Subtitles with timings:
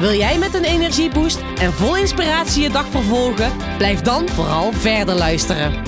[0.00, 3.76] Wil jij met een energieboost en vol inspiratie je dag vervolgen?
[3.76, 5.84] Blijf dan vooral verder luisteren.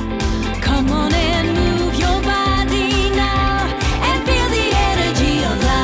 [0.60, 3.60] Come on and move your body now
[4.02, 5.80] and feel the energy of life.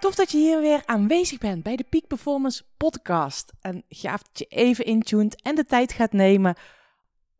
[0.00, 3.52] Tof dat je hier weer aanwezig bent bij de Peak Performance podcast.
[3.60, 6.56] En gaaf dat je even intuned en de tijd gaat nemen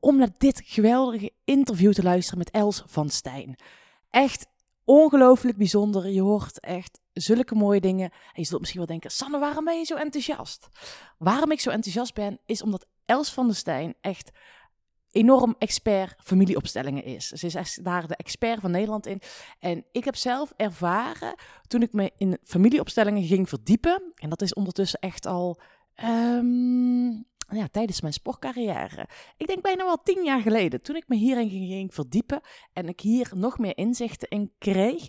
[0.01, 3.57] om naar dit geweldige interview te luisteren met Els van Stijn.
[4.11, 4.47] Echt
[4.89, 6.09] ongelooflijk bijzonder.
[6.09, 8.11] Je hoort echt zulke mooie dingen.
[8.11, 10.69] En je zult misschien wel denken, Sanne, waarom ben je zo enthousiast?
[11.19, 14.31] Waarom ik zo enthousiast ben, is omdat Els van der Stijn echt
[15.11, 17.29] enorm expert familieopstellingen is.
[17.29, 19.21] Ze is echt daar de expert van Nederland in.
[19.59, 21.35] En ik heb zelf ervaren,
[21.67, 25.61] toen ik me in familieopstellingen ging verdiepen, en dat is ondertussen echt al
[25.95, 27.11] ehm,
[27.49, 29.09] ja, tijdens mijn sportcarrière.
[29.37, 32.41] Ik denk bijna wel tien jaar geleden, toen ik me hierin ging, verdiepen
[32.73, 35.09] en ik hier nog meer inzichten in kreeg,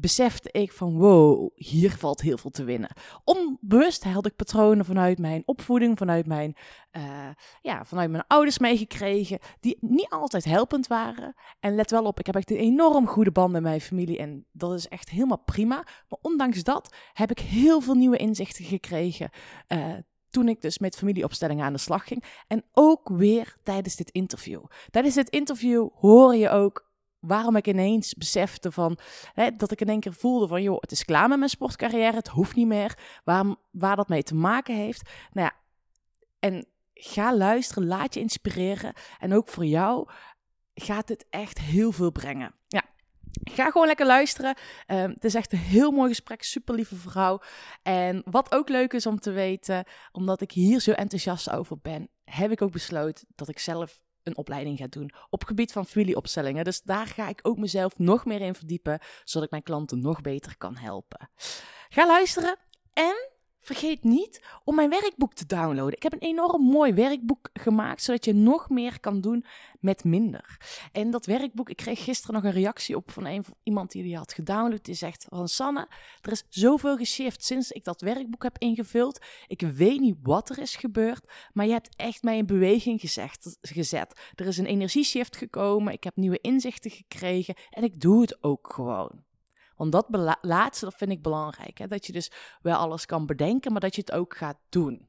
[0.00, 2.90] besefte ik van wow, hier valt heel veel te winnen.
[3.24, 6.56] Onbewust had ik patronen vanuit mijn opvoeding, vanuit mijn,
[6.90, 7.28] eh,
[7.60, 11.34] ja, vanuit mijn ouders meegekregen, die niet altijd helpend waren.
[11.60, 14.46] En let wel op, ik heb echt een enorm goede band met mijn familie en
[14.52, 15.76] dat is echt helemaal prima.
[16.08, 19.30] Maar ondanks dat heb ik heel veel nieuwe inzichten gekregen.
[19.66, 19.94] eh,
[20.30, 22.24] toen ik dus met familieopstellingen aan de slag ging.
[22.46, 24.64] En ook weer tijdens dit interview.
[24.90, 26.88] Tijdens dit interview hoor je ook
[27.20, 28.98] waarom ik ineens besefte van
[29.32, 32.16] hè, dat ik in één keer voelde van joh, het is klaar met mijn sportcarrière,
[32.16, 32.98] het hoeft niet meer.
[33.24, 35.10] Waar, waar dat mee te maken heeft.
[35.32, 35.56] Nou ja,
[36.38, 38.92] en ga luisteren, laat je inspireren.
[39.18, 40.08] En ook voor jou
[40.74, 42.54] gaat dit echt heel veel brengen.
[43.44, 44.54] Ga gewoon lekker luisteren.
[44.86, 46.42] Ehm, het is echt een heel mooi gesprek.
[46.42, 47.40] Super lieve vrouw.
[47.82, 52.08] En wat ook leuk is om te weten, omdat ik hier zo enthousiast over ben,
[52.24, 56.64] heb ik ook besloten dat ik zelf een opleiding ga doen op gebied van familieopstellingen.
[56.64, 60.20] Dus daar ga ik ook mezelf nog meer in verdiepen, zodat ik mijn klanten nog
[60.20, 61.30] beter kan helpen.
[61.88, 62.56] Ga luisteren
[62.92, 63.29] en
[63.60, 65.96] vergeet niet om mijn werkboek te downloaden.
[65.96, 69.44] Ik heb een enorm mooi werkboek gemaakt, zodat je nog meer kan doen
[69.80, 70.56] met minder.
[70.92, 74.32] En dat werkboek, ik kreeg gisteren nog een reactie op van iemand die die had
[74.32, 74.84] gedownload.
[74.84, 75.88] Die zegt van Sanne,
[76.20, 79.18] er is zoveel geshift sinds ik dat werkboek heb ingevuld.
[79.46, 83.58] Ik weet niet wat er is gebeurd, maar je hebt echt mij in beweging gezegd,
[83.60, 84.20] gezet.
[84.34, 88.72] Er is een energieshift gekomen, ik heb nieuwe inzichten gekregen en ik doe het ook
[88.72, 89.28] gewoon.
[89.80, 91.78] Want dat laatste, vind ik belangrijk.
[91.78, 91.86] Hè?
[91.86, 92.30] Dat je dus
[92.62, 95.08] wel alles kan bedenken, maar dat je het ook gaat doen.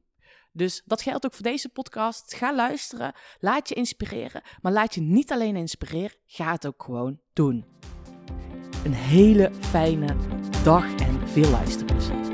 [0.52, 2.34] Dus dat geldt ook voor deze podcast.
[2.34, 7.20] Ga luisteren, laat je inspireren, maar laat je niet alleen inspireren, ga het ook gewoon
[7.32, 7.64] doen.
[8.84, 10.16] Een hele fijne
[10.64, 12.30] dag en veel luisterplezier.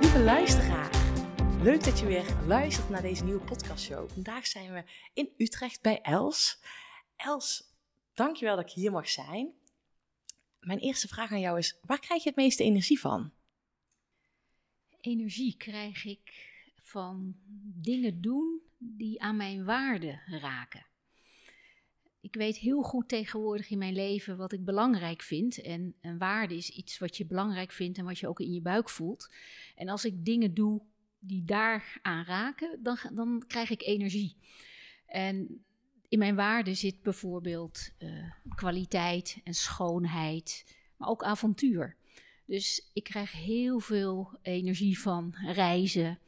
[0.00, 0.90] Lieve luisteraar,
[1.62, 4.10] leuk dat je weer luistert naar deze nieuwe podcastshow.
[4.10, 4.84] Vandaag zijn we
[5.14, 6.60] in Utrecht bij Els.
[7.24, 7.74] Els,
[8.14, 9.52] dankjewel dat ik hier mag zijn.
[10.60, 13.32] Mijn eerste vraag aan jou is, waar krijg je het meeste energie van?
[15.00, 16.48] energie krijg ik
[16.82, 17.34] van
[17.74, 20.86] dingen doen die aan mijn waarden raken.
[22.20, 25.60] Ik weet heel goed tegenwoordig in mijn leven wat ik belangrijk vind.
[25.60, 28.60] En een waarde is iets wat je belangrijk vindt en wat je ook in je
[28.60, 29.32] buik voelt.
[29.74, 30.82] En als ik dingen doe
[31.18, 34.36] die daar aan raken, dan, dan krijg ik energie.
[35.06, 35.64] En
[36.10, 38.08] in mijn waarden zit bijvoorbeeld eh,
[38.54, 40.64] kwaliteit en schoonheid,
[40.96, 41.96] maar ook avontuur.
[42.46, 46.18] Dus ik krijg heel veel energie van reizen,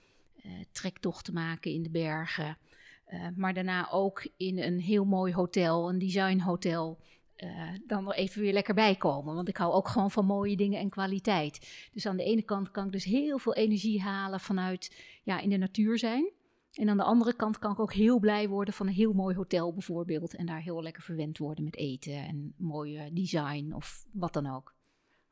[0.42, 2.58] eh, trektochten maken in de bergen.
[3.04, 6.98] eh, maar daarna ook in een heel mooi hotel, een designhotel.
[7.36, 9.34] eh dan er even weer lekker bij komen.
[9.34, 11.88] Want ik hou ook gewoon van mooie dingen en kwaliteit.
[11.92, 15.50] Dus aan de ene kant kan ik dus heel veel energie halen vanuit ja, in
[15.50, 16.32] de natuur zijn.
[16.72, 19.36] En aan de andere kant kan ik ook heel blij worden van een heel mooi
[19.36, 20.34] hotel bijvoorbeeld.
[20.34, 24.74] En daar heel lekker verwend worden met eten en mooie design of wat dan ook.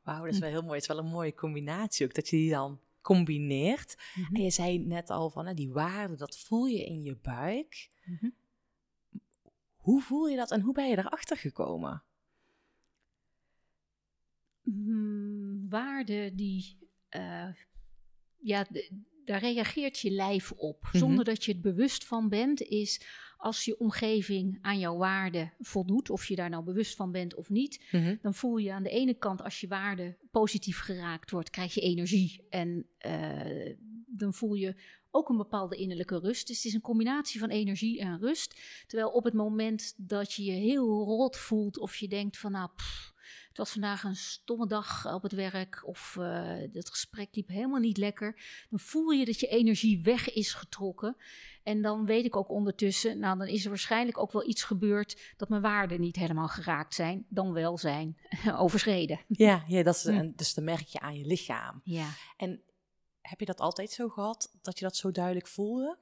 [0.02, 0.72] Wauw, dat is wel heel mooi.
[0.72, 3.96] Het is wel een mooie combinatie ook, dat je die dan combineert.
[4.14, 4.34] Mhm.
[4.34, 7.90] En je zei net al van, hè, die waarde, dat voel je in je buik.
[8.04, 8.30] Mhm.
[9.76, 12.02] Hoe voel je dat en hoe ben je erachter gekomen?
[14.62, 16.78] Mm, waarden die,
[17.08, 17.48] eh,
[18.38, 18.90] ja, d-
[19.30, 20.82] daar reageert je lijf op.
[20.82, 20.98] Mhm.
[20.98, 23.00] Zonder dat je het bewust van bent, is
[23.36, 27.48] als je omgeving aan jouw waarden voldoet, of je daar nou bewust van bent of
[27.48, 28.16] niet, Mhm.
[28.22, 31.80] dan voel je aan de ene kant als je waarde positief geraakt wordt, krijg je
[31.80, 33.74] energie en eh,
[34.06, 34.74] dan voel je
[35.10, 36.46] ook een bepaalde innerlijke rust.
[36.46, 38.60] Dus het is een combinatie van energie en rust.
[38.86, 42.68] Terwijl op het moment dat je je heel rot voelt of je denkt van nou,
[42.76, 43.12] pff,
[43.60, 47.96] was vandaag een stomme dag op het werk of eh het gesprek liep helemaal niet
[47.96, 48.40] lekker,
[48.70, 51.16] dan voel je dat je energie weg is getrokken.
[51.62, 55.34] En dan weet ik ook ondertussen, nou dan is er waarschijnlijk ook wel iets gebeurd
[55.36, 58.16] dat mijn waarden niet helemaal geraakt zijn, dan wel zijn
[58.64, 59.20] overschreden.
[59.28, 60.10] Ja, ja dat is, Hm.
[60.10, 61.80] en dus dan merk je aan je lichaam.
[61.84, 62.08] Ja.
[62.36, 62.62] En
[63.20, 65.98] heb je dat altijd zo gehad, dat je dat zo duidelijk voelde?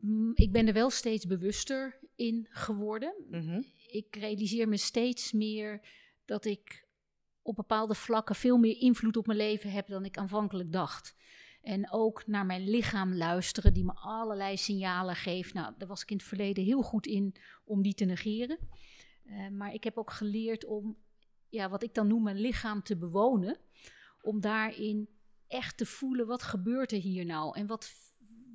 [0.00, 3.14] Mm, Ik ben er wel steeds bewuster in geworden.
[3.30, 3.62] Mhm.
[3.86, 5.80] Ik realiseer me steeds meer
[6.28, 6.86] dat ik
[7.42, 11.16] op bepaalde vlakken veel meer invloed op mijn leven heb dan ik aanvankelijk dacht.
[11.62, 15.54] En ook naar mijn lichaam luisteren, die me allerlei signalen geeft.
[15.54, 17.34] Nou, daar was ik in het verleden heel goed in
[17.64, 18.58] om die te negeren.
[19.24, 20.96] Eh, maar ik heb ook geleerd om,
[21.48, 23.58] ja, wat ik dan noem, mijn lichaam te bewonen.
[24.20, 25.08] Om daarin
[25.46, 27.56] echt te voelen, wat gebeurt er hier nou?
[27.58, 27.90] En wat,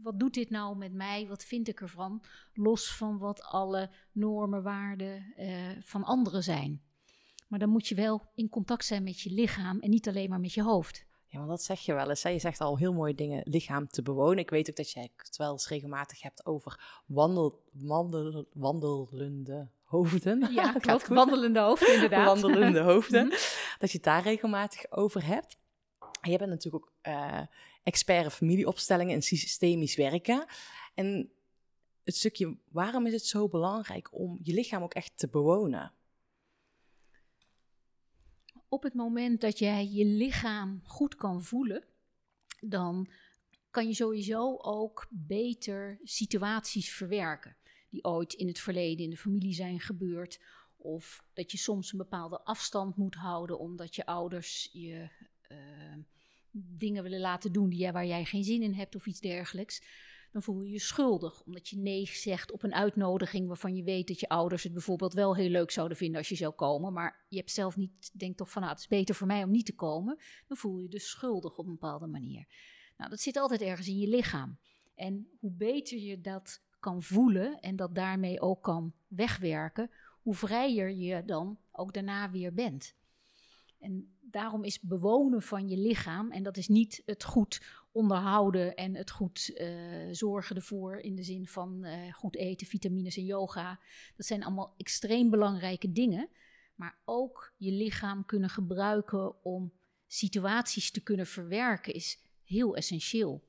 [0.01, 1.27] wat doet dit nou met mij?
[1.27, 2.23] Wat vind ik ervan?
[2.53, 6.81] Los van wat alle normen, waarden eh, van anderen zijn.
[7.53, 10.39] Maar dan moet je wel in contact zijn met je lichaam en niet alleen maar
[10.39, 11.05] met je hoofd.
[11.25, 12.23] Ja, want dat zeg je wel eens.
[12.23, 12.29] Hè?
[12.29, 14.37] Je zegt al heel mooie dingen, lichaam te bewonen.
[14.37, 20.53] Ik weet ook dat jij het wel eens regelmatig hebt over wandel, wandel, wandelende hoofden.
[20.53, 21.07] Ja, klopt.
[21.07, 22.25] Wandelende hoofd, inderdaad.
[22.25, 23.25] Wandelende hoofden.
[23.25, 23.35] Mhm.
[23.79, 25.57] Dat je het daar regelmatig over hebt.
[26.21, 27.41] En je bent natuurlijk ook eh,
[27.83, 30.45] expert in familieopstellingen en systemisch werken.
[30.93, 31.31] En
[32.03, 35.93] het stukje, waarom is het zo belangrijk om je lichaam ook echt te bewonen?
[38.73, 41.83] Op het moment dat jij je lichaam goed kan voelen,
[42.59, 43.09] dan
[43.69, 47.57] kan je sowieso ook beter situaties verwerken.
[47.89, 50.39] Die ooit in het verleden in de familie zijn gebeurd.
[50.77, 55.09] Of dat je soms een bepaalde afstand moet houden omdat je ouders je
[55.41, 55.97] eh,
[56.51, 59.81] dingen willen laten doen die waar jij geen zin in hebt of iets dergelijks.
[60.33, 64.07] Dan voel je je schuldig omdat je nee zegt op een uitnodiging waarvan je weet
[64.07, 66.93] dat je ouders het bijvoorbeeld wel heel leuk zouden vinden als je zou komen.
[66.93, 69.51] Maar je hebt zelf niet, denkt toch van nou, het is beter voor mij om
[69.51, 70.17] niet te komen.
[70.47, 72.47] Dan voel je je dus schuldig op een bepaalde manier.
[72.97, 74.57] Nou, dat zit altijd ergens in je lichaam.
[74.95, 79.91] En hoe beter je dat kan voelen en dat daarmee ook kan wegwerken,
[80.21, 82.95] hoe vrijer je dan ook daarna weer bent.
[83.79, 88.95] En daarom is bewonen van je lichaam, en dat is niet het goed onderhouden en
[88.95, 89.67] het goed eh,
[90.11, 93.79] zorgen ervoor in de zin van eh, goed eten, vitamines en yoga.
[94.15, 96.29] Dat zijn allemaal extreem belangrijke dingen.
[96.75, 99.73] Maar ook je lichaam kunnen gebruiken om
[100.07, 103.47] situaties te kunnen verwerken is heel essentieel.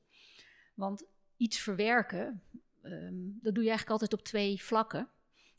[0.75, 1.05] Want
[1.37, 2.43] iets verwerken,
[2.82, 5.08] ehm, dat doe je eigenlijk altijd op twee vlakken.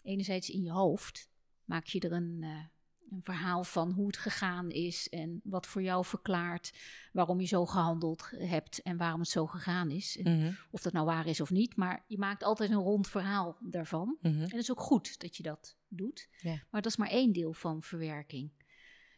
[0.03, 1.29] Enerzijds in je hoofd
[1.63, 2.65] maak je er een, eh,
[3.11, 6.73] een verhaal van hoe het gegaan is en wat voor jou verklaart
[7.11, 10.17] waarom je zo gehandeld hebt en waarom het zo gegaan is.
[10.17, 13.57] En of dat nou waar is of niet, maar je maakt altijd een rond verhaal
[13.59, 14.17] daarvan.
[14.21, 14.33] Mhm.
[14.33, 16.29] En het is ook goed dat je dat doet.
[16.43, 18.51] Maar dat is maar één deel van verwerking.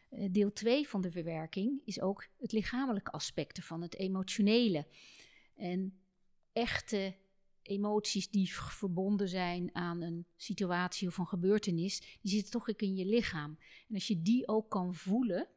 [0.08, 4.86] Eh, deel twee van de verwerking is ook het lichamelijke aspecten van het emotionele.
[5.56, 6.00] En
[6.52, 7.14] echte
[7.68, 12.96] emoties die verbonden zijn aan een situatie of een gebeurtenis, die zitten toch ook in
[12.96, 13.58] je lichaam.
[13.88, 15.48] En als je die ook kan voelen,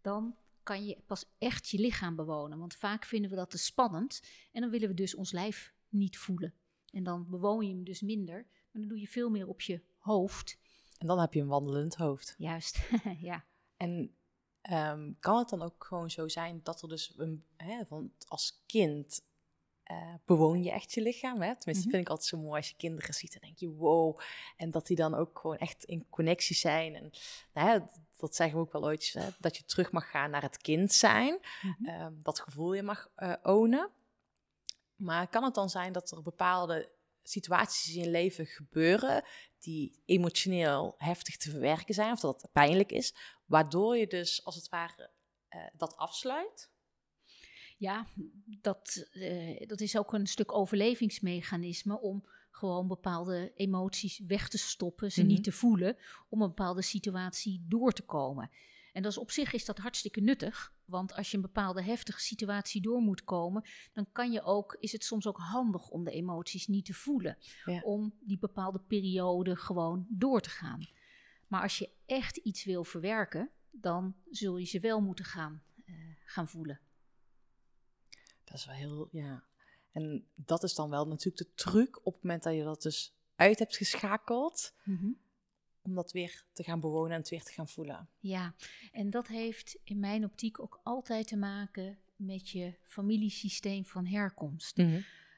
[0.00, 2.58] dan kan je pas echt je lichaam bewonen.
[2.58, 4.22] Want vaak vinden we dat te spannend
[4.52, 6.54] en dan willen we dus ons lijf niet voelen.
[6.90, 9.82] En dan bewoon je hem dus minder, maar dan doe je veel meer op je
[9.98, 10.58] hoofd.
[10.98, 12.34] En dan heb je een wandelend hoofd.
[12.38, 13.44] Juist, ja.
[13.76, 14.14] En
[14.60, 18.62] ehm, kan het dan ook gewoon zo zijn dat er dus, een, hè, want als
[18.66, 19.28] kind
[19.90, 21.56] eh, bewoon je echt je lichaam, hè?
[21.56, 21.90] Tenminste, Mhm.
[21.90, 24.20] vind ik altijd zo mooi als je kinderen ziet, dan denk je wow.
[24.56, 26.94] En dat die dan ook gewoon echt in connectie zijn.
[26.94, 27.10] En
[27.54, 27.78] nou, hè,
[28.16, 30.92] dat zeggen we ook wel ooit, hè, dat je terug mag gaan naar het kind
[30.92, 31.38] zijn.
[31.62, 31.84] Mhm.
[31.88, 33.90] Ehm, dat gevoel je mag eh ownen.
[34.96, 36.90] Maar kan het dan zijn dat er bepaalde
[37.22, 39.24] situaties in je leven gebeuren
[39.58, 44.54] die emotioneel heftig te verwerken zijn, of dat het pijnlijk is, waardoor je dus als
[44.54, 45.10] het ware
[45.48, 46.69] eh, dat afsluit?
[47.80, 48.06] Ja,
[48.60, 55.12] dat, eh, dat is ook een stuk overlevingsmechanisme om gewoon bepaalde emoties weg te stoppen,
[55.12, 55.28] ze Mhm.
[55.30, 55.96] niet te voelen,
[56.28, 58.50] om een bepaalde situatie door te komen.
[58.92, 62.20] En dat is op zich is dat hartstikke nuttig, want als je een bepaalde heftige
[62.20, 66.10] situatie door moet komen, dan kan je ook, is het soms ook handig om de
[66.10, 67.80] emoties niet te voelen, Ja.
[67.80, 70.88] om die bepaalde periode gewoon door te gaan.
[71.48, 75.94] Maar als je echt iets wil verwerken, dan zul je ze wel moeten gaan, eh,
[76.24, 76.80] gaan voelen.
[78.50, 79.44] Dat is wel heel, ja.
[79.92, 83.14] En dat is dan wel natuurlijk de truc op het moment dat je dat dus
[83.36, 85.10] uit hebt geschakeld Mhm.
[85.82, 88.08] om dat weer te gaan bewonen en het weer te gaan voelen.
[88.18, 88.54] Ja,
[88.92, 94.82] en dat heeft in mijn optiek ook altijd te maken met je familiesysteem van herkomst.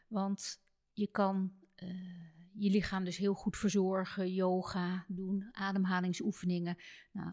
[0.08, 0.60] Want
[0.92, 1.88] je kan eh,
[2.54, 6.76] je lichaam dus heel goed verzorgen, yoga doen, ademhalingsoefeningen,
[7.12, 7.32] nou,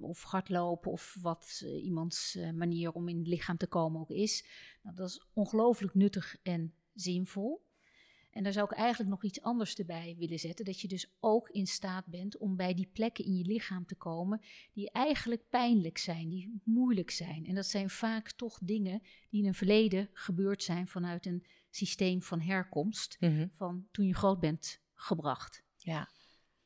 [0.00, 4.10] of hardlopen of wat eh, iemands eh, manier om in het lichaam te komen ook
[4.10, 4.46] is.
[4.82, 7.62] Nou, dat is ongelooflijk nuttig en zinvol.
[8.30, 10.64] En daar zou ik eigenlijk nog iets anders erbij willen zetten.
[10.64, 13.94] Dat je dus ook in staat bent om bij die plekken in je lichaam te
[13.94, 14.40] komen
[14.72, 17.46] die eigenlijk pijnlijk zijn, die moeilijk zijn.
[17.46, 22.22] En dat zijn vaak toch dingen die in een verleden gebeurd zijn vanuit een systeem
[22.22, 23.18] van herkomst,
[23.52, 25.64] van toen je groot bent gebracht.
[25.76, 26.08] Ja.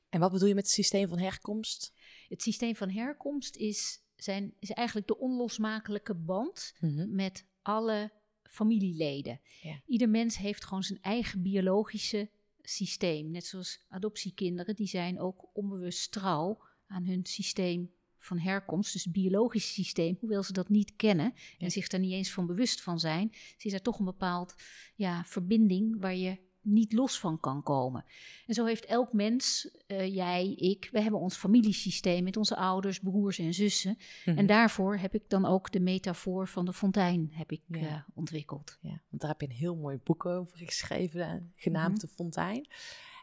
[0.08, 1.92] En wat bedoel je met het systeem van herkomst?
[2.28, 6.74] Het systeem van herkomst is, zijn, is eigenlijk de onlosmakelijke band
[7.08, 9.40] met alle familieleden.
[9.62, 9.82] Ja.
[9.86, 12.30] Ieder mens heeft gewoon zijn eigen biologische
[12.62, 13.30] systeem.
[13.30, 18.92] Net zoals adoptiekinderen, die zijn ook onbewust trouw aan hun systeem van herkomst.
[18.92, 21.58] Dus het biologische systeem, hoewel ze dat niet kennen Ja.
[21.58, 24.54] en zich daar niet eens van bewust van zijn, is er toch een bepaald
[24.94, 28.04] ja, verbinding waar je niet los van kan komen.
[28.46, 32.98] En zo heeft elk mens, eh, jij, ik, we hebben ons familiesysteem met onze ouders,
[33.00, 33.98] broers en zussen.
[34.24, 34.38] Mhm.
[34.38, 37.78] En daarvoor heb ik dan ook de metafoor van de fontein heb ik, Ja.
[37.80, 38.78] eh, ontwikkeld.
[38.80, 42.00] Ja, want daar heb je een heel mooi boek over geschreven, eh, genaamd Mhm.
[42.06, 42.68] De Fontein.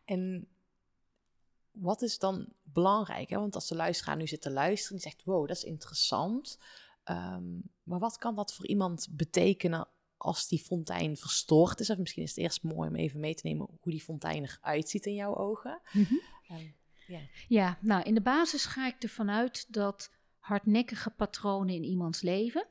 [0.05, 0.47] En
[1.71, 3.29] wat is dan belangrijk?
[3.29, 3.37] Hè?
[3.37, 6.57] Want als de luisteraar nu zit te luisteren, die zegt, wow, dat is interessant.
[7.03, 7.43] Ehm,
[7.83, 9.87] maar wat kan dat voor iemand betekenen
[10.25, 11.89] als die fontein verstoord is?
[11.89, 14.89] Of misschien is het eerst mooi om even mee te nemen hoe die fontein eruit
[14.89, 15.81] ziet in jouw ogen.
[15.93, 16.65] Ehm,
[17.47, 22.67] Ja, nou in de basis ga ik ervan uit dat hardnekkige patronen in iemands leven,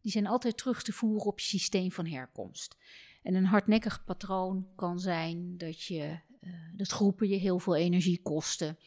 [0.00, 2.76] die zijn altijd terug te voeren op je systeem van herkomst.
[3.22, 8.20] En een hardnekkig patroon kan zijn dat, je, eh, dat groepen je heel veel energie
[8.22, 8.78] kosten.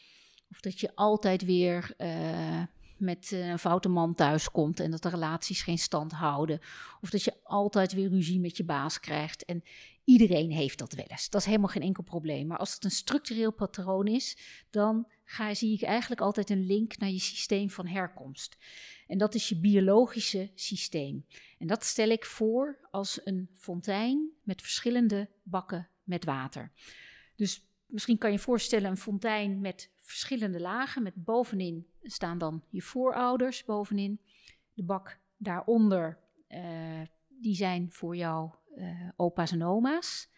[0.51, 2.62] Of dat je altijd weer eh,
[3.03, 6.60] met eh, een foute man thuiskomt en dat de relaties geen stand houden.
[7.01, 9.45] Of dat je altijd weer ruzie met je baas krijgt.
[9.45, 9.63] En
[10.03, 11.29] iedereen heeft dat wel eens.
[11.29, 12.48] Dat is helemaal geen enkel probleem.
[12.48, 14.38] Maar als het een structureel patroon is,
[14.69, 18.57] dan ga, zie ik eigenlijk altijd een link naar je systeem van herkomst.
[19.07, 21.25] En dat is je biologische systeem.
[21.57, 26.72] En dat stel ik voor als een fontein met verschillende bakken met water.
[27.36, 31.03] Dus misschien kan je je voorstellen een fontein met verschillende lagen.
[31.03, 34.22] Met bovenin staan dan je voorouders bovenin.
[34.74, 40.29] De bak daaronder, eh, die zijn voor jouw eh, opa's en oma's.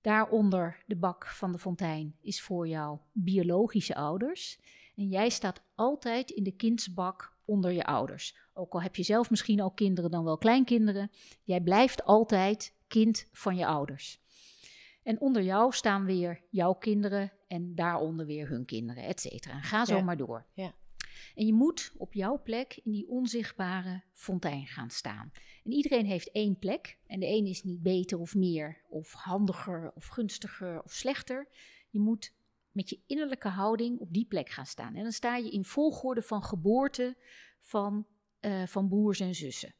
[0.00, 4.60] Daaronder de bak van de fontein is voor jouw biologische ouders.
[4.96, 8.36] En jij staat altijd in de kindsbak onder je ouders.
[8.54, 11.10] Ook al heb je zelf misschien al kinderen, dan wel kleinkinderen.
[11.42, 14.20] Jij blijft altijd kind van je ouders.
[15.02, 19.54] En onder jou staan weer jouw kinderen en daaronder weer hun kinderen, et cetera.
[19.54, 20.02] En ga zo Ja.
[20.02, 20.46] maar door.
[20.52, 20.74] Ja.
[21.34, 25.32] En je moet op jouw plek in die onzichtbare fontein gaan staan.
[25.64, 26.98] En iedereen heeft één plek.
[27.06, 31.48] En de een is niet beter of meer, of handiger, of gunstiger, of slechter.
[31.90, 32.32] Je moet
[32.72, 34.94] met je innerlijke houding op die plek gaan staan.
[34.94, 37.16] En dan sta je in volgorde van geboorte
[37.60, 38.06] van,
[38.40, 39.74] eh, van broers en zussen.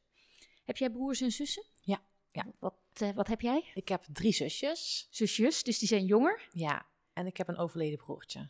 [0.65, 1.63] Heb jij broers en zussen?
[1.81, 2.45] Ja, ja.
[2.59, 3.71] Wat, eh, wat heb jij?
[3.73, 5.07] ik heb drie zusjes.
[5.09, 6.47] Zusjes, dus die zijn jonger.
[6.51, 6.85] Ja,
[7.17, 8.49] en ik heb een overleden broertje.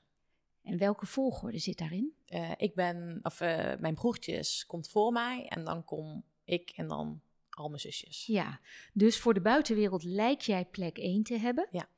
[0.63, 2.13] En welke volgorde zit daarin?
[2.25, 6.87] Eh, ik ben, of eh, mijn broertjes komt voor mij en dan kom ik en
[6.87, 8.25] dan al mijn zusjes.
[8.25, 8.59] Ja,
[8.93, 11.67] dus voor de buitenwereld lijkt jij plek 1 te hebben.
[11.71, 11.89] Ja.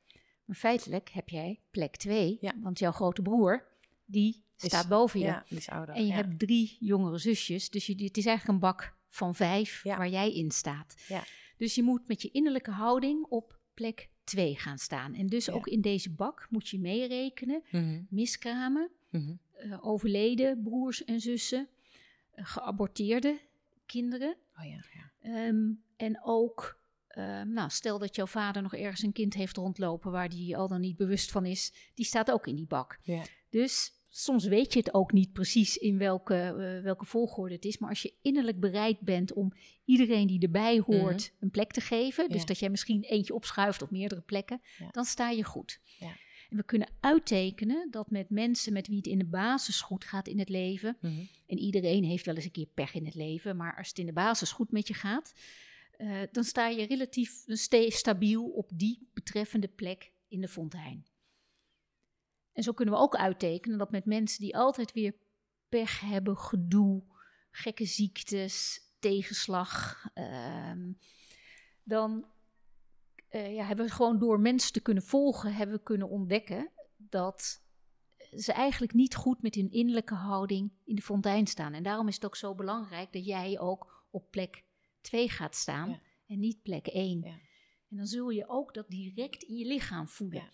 [0.44, 2.38] Maar feitelijk heb jij plek 2.
[2.40, 2.52] Ja.
[2.60, 3.66] Want jouw grote broer,
[4.04, 5.26] die Is- staat boven je.
[5.26, 5.94] Ja, die is ouder.
[5.94, 6.14] En je ja.
[6.14, 7.70] hebt drie jongere zusjes.
[7.70, 9.96] Dus je, het is eigenlijk een bak van vijf Ja.
[9.96, 11.04] waar jij in staat.
[11.08, 11.24] Ja.
[11.56, 15.14] Dus je moet met je innerlijke houding op plek 2 gaan staan.
[15.14, 15.52] En dus Ja.
[15.52, 17.62] ook in deze bak moet je meerekenen.
[17.70, 19.34] Mhm, Miskramen, mhm.
[19.52, 21.68] eh, overleden broers en zussen,
[22.30, 23.38] eh, geaborteerde
[23.86, 24.36] kinderen.
[24.58, 25.10] Oh ja, ja.
[25.20, 30.10] Ehm, en ook, ehm, nou, stel dat jouw vader nog ergens een kind heeft rondlopen
[30.10, 32.98] waar die al dan niet bewust van is, die staat ook in die bak.
[33.02, 33.22] Ja.
[33.48, 37.78] Dus soms weet je het ook niet precies in welke, eh, welke volgorde het is,
[37.78, 39.52] maar als je innerlijk bereid bent om
[39.84, 42.46] iedereen die erbij hoort een plek te geven, dus Ja.
[42.46, 44.88] dat jij misschien eentje opschuift op meerdere plekken, Ja.
[44.90, 45.80] dan sta je goed.
[45.98, 46.16] Ja.
[46.50, 50.28] En we kunnen uittekenen dat met mensen met wie het in de basis goed gaat
[50.28, 51.20] in het leven, Mhm.
[51.46, 54.06] en iedereen heeft wel eens een keer pech in het leven, maar als het in
[54.06, 55.32] de basis goed met je gaat,
[55.90, 61.04] eh, dan sta je relatief sta- stabiel op die betreffende plek in de fontein.
[62.52, 65.14] En zo kunnen we ook uittekenen dat met mensen die altijd weer
[65.68, 67.02] pech hebben, gedoe,
[67.50, 70.92] gekke ziektes, tegenslag, ehm,
[71.82, 72.26] dan
[73.28, 77.62] eh, ja, hebben we gewoon door mensen te kunnen volgen, hebben we kunnen ontdekken dat
[78.36, 81.72] ze eigenlijk niet goed met hun innerlijke houding in de fontein staan.
[81.72, 84.64] En daarom is het ook zo belangrijk dat jij ook op plek
[85.00, 86.00] 2 gaat staan Ja.
[86.26, 87.20] en niet plek 1.
[87.20, 87.38] Ja.
[87.88, 90.42] En dan zul je ook dat direct in je lichaam voelen.
[90.42, 90.50] Ja.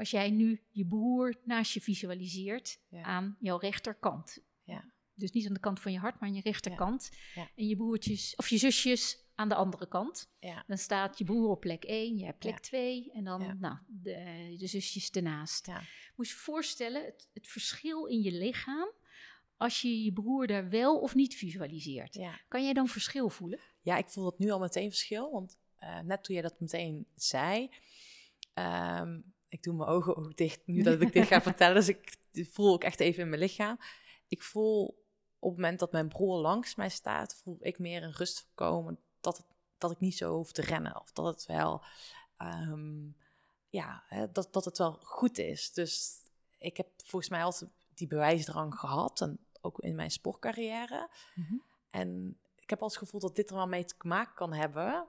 [0.00, 3.02] Als jij nu je broer naast je visualiseert Ja.
[3.02, 4.38] aan jouw rechterkant.
[4.64, 4.84] Ja.
[5.14, 7.10] Dus niet aan de kant van je hart, maar aan je rechterkant.
[7.34, 7.48] Ja.
[7.56, 10.30] En je broertjes of je zusjes aan de andere kant.
[10.38, 10.64] Ja.
[10.66, 12.60] Dan staat je broer op plek 1, jij plek Ja.
[12.60, 15.66] 2 en dan nou, de, de zusjes ernaast.
[15.66, 15.82] Ja.
[16.16, 18.90] Moet je je voorstellen, het, het verschil in je lichaam
[19.56, 22.14] als je je broer daar wel of niet visualiseert.
[22.14, 22.40] Ja.
[22.48, 23.58] Kan jij dan verschil voelen?
[23.80, 25.30] Ja, ik voel dat nu al meteen verschil.
[25.30, 27.70] Want eh, net toen jij dat meteen zei,
[28.54, 31.74] ehm, ik doe mijn ogen ook dicht nu dat ik dit ga vertellen.
[31.74, 33.78] Dus ik voel ook echt even in mijn lichaam.
[34.28, 34.86] Ik voel
[35.38, 38.98] op het moment dat mijn broer langs mij staat, voel ik meer een rust komen
[39.20, 39.46] dat, het,
[39.78, 41.00] dat ik niet zo hoef te rennen.
[41.00, 41.84] Of dat het wel,
[42.36, 43.08] ehm,
[43.68, 45.72] ja, hè, dat, dat het wel goed is.
[45.72, 46.12] Dus
[46.58, 49.20] ik heb volgens mij altijd die bewijsdrang gehad.
[49.20, 51.10] En ook in mijn sportcarrière.
[51.90, 55.08] En ik heb al het gevoel dat dit er wel mee te maken kan hebben.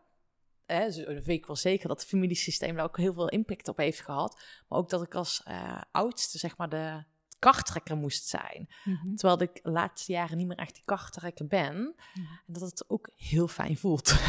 [0.71, 3.67] Hè, zo- dat weet ik wel zeker dat het familiesysteem daar ook heel veel impact
[3.67, 4.43] op heeft gehad.
[4.67, 7.03] Maar ook dat ik als eh, oudste, zeg maar, de
[7.39, 8.67] karttrekker moest zijn.
[9.15, 11.75] Terwijl ik de laatste jaren niet meer echt die karttrekker ben.
[12.13, 14.13] En dat het ook heel fijn voelt.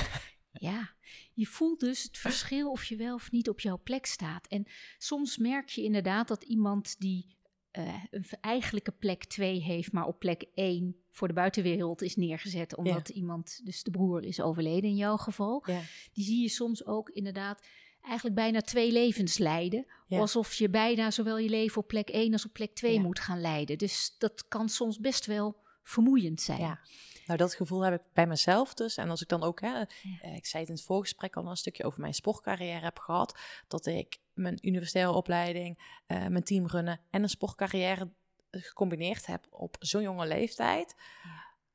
[0.53, 0.91] Ja,
[1.33, 4.47] je voelt dus het verschil of je wel of niet op jouw plek staat.
[4.47, 4.67] En
[4.99, 7.37] soms merk je inderdaad dat iemand die
[7.73, 12.77] eh, een eigenlijke plek 2 heeft, maar op plek 1 voor de buitenwereld is neergezet,
[12.77, 15.63] omdat iemand, dus de broer, is overleden in jouw geval.
[15.67, 15.81] Ja.
[16.13, 17.67] Die zie je soms ook inderdaad
[18.03, 19.87] eigenlijk bijna twee levens leiden.
[20.07, 20.19] Ja.
[20.19, 23.01] Alsof je bijna zowel je leven op plek 1 als op plek 2 Ja.
[23.01, 23.79] moet gaan leiden.
[23.79, 26.61] Dus dat kan soms best wel vermoeiend zijn.
[26.61, 26.81] Ja.
[27.27, 28.97] Nou, dat gevoel heb ik bij mezelf dus.
[28.97, 29.83] En als ik dan ook, hè,
[30.21, 33.39] eh, ik zei het in het voorgesprek al een stukje over mijn sportcarrière heb gehad.
[33.69, 38.13] Dat ik mijn universitaire opleiding, eh, mijn teamrunnen en een sportcarrière
[38.51, 40.95] gecombineerd heb op zo'n jonge leeftijd.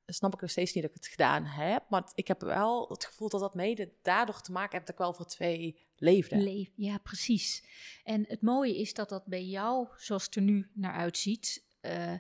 [0.06, 1.84] Snap ik nog steeds niet dat ik het gedaan heb.
[1.90, 5.02] Maar ik heb wel het gevoel dat dat mede daardoor te maken heeft dat ik
[5.02, 6.38] wel voor twee leefde.
[6.38, 7.64] Le- ja, precies.
[8.04, 12.14] En het mooie is dat dat bij jou, zoals het er nu naar uitziet, eh,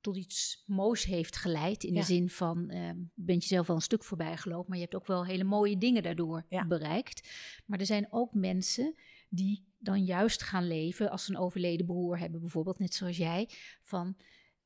[0.00, 1.84] tot iets moois heeft geleid.
[1.84, 2.00] In Ja.
[2.00, 4.94] de zin van, eh, je bent jezelf wel een stuk voorbij gelopen, maar je hebt
[4.96, 6.66] ook wel hele mooie dingen daardoor Ja.
[6.66, 7.28] bereikt.
[7.66, 8.94] Maar er zijn ook mensen
[9.34, 13.48] die dan juist gaan leven als ze een overleden broer hebben, bijvoorbeeld, net zoals jij,
[13.82, 14.16] van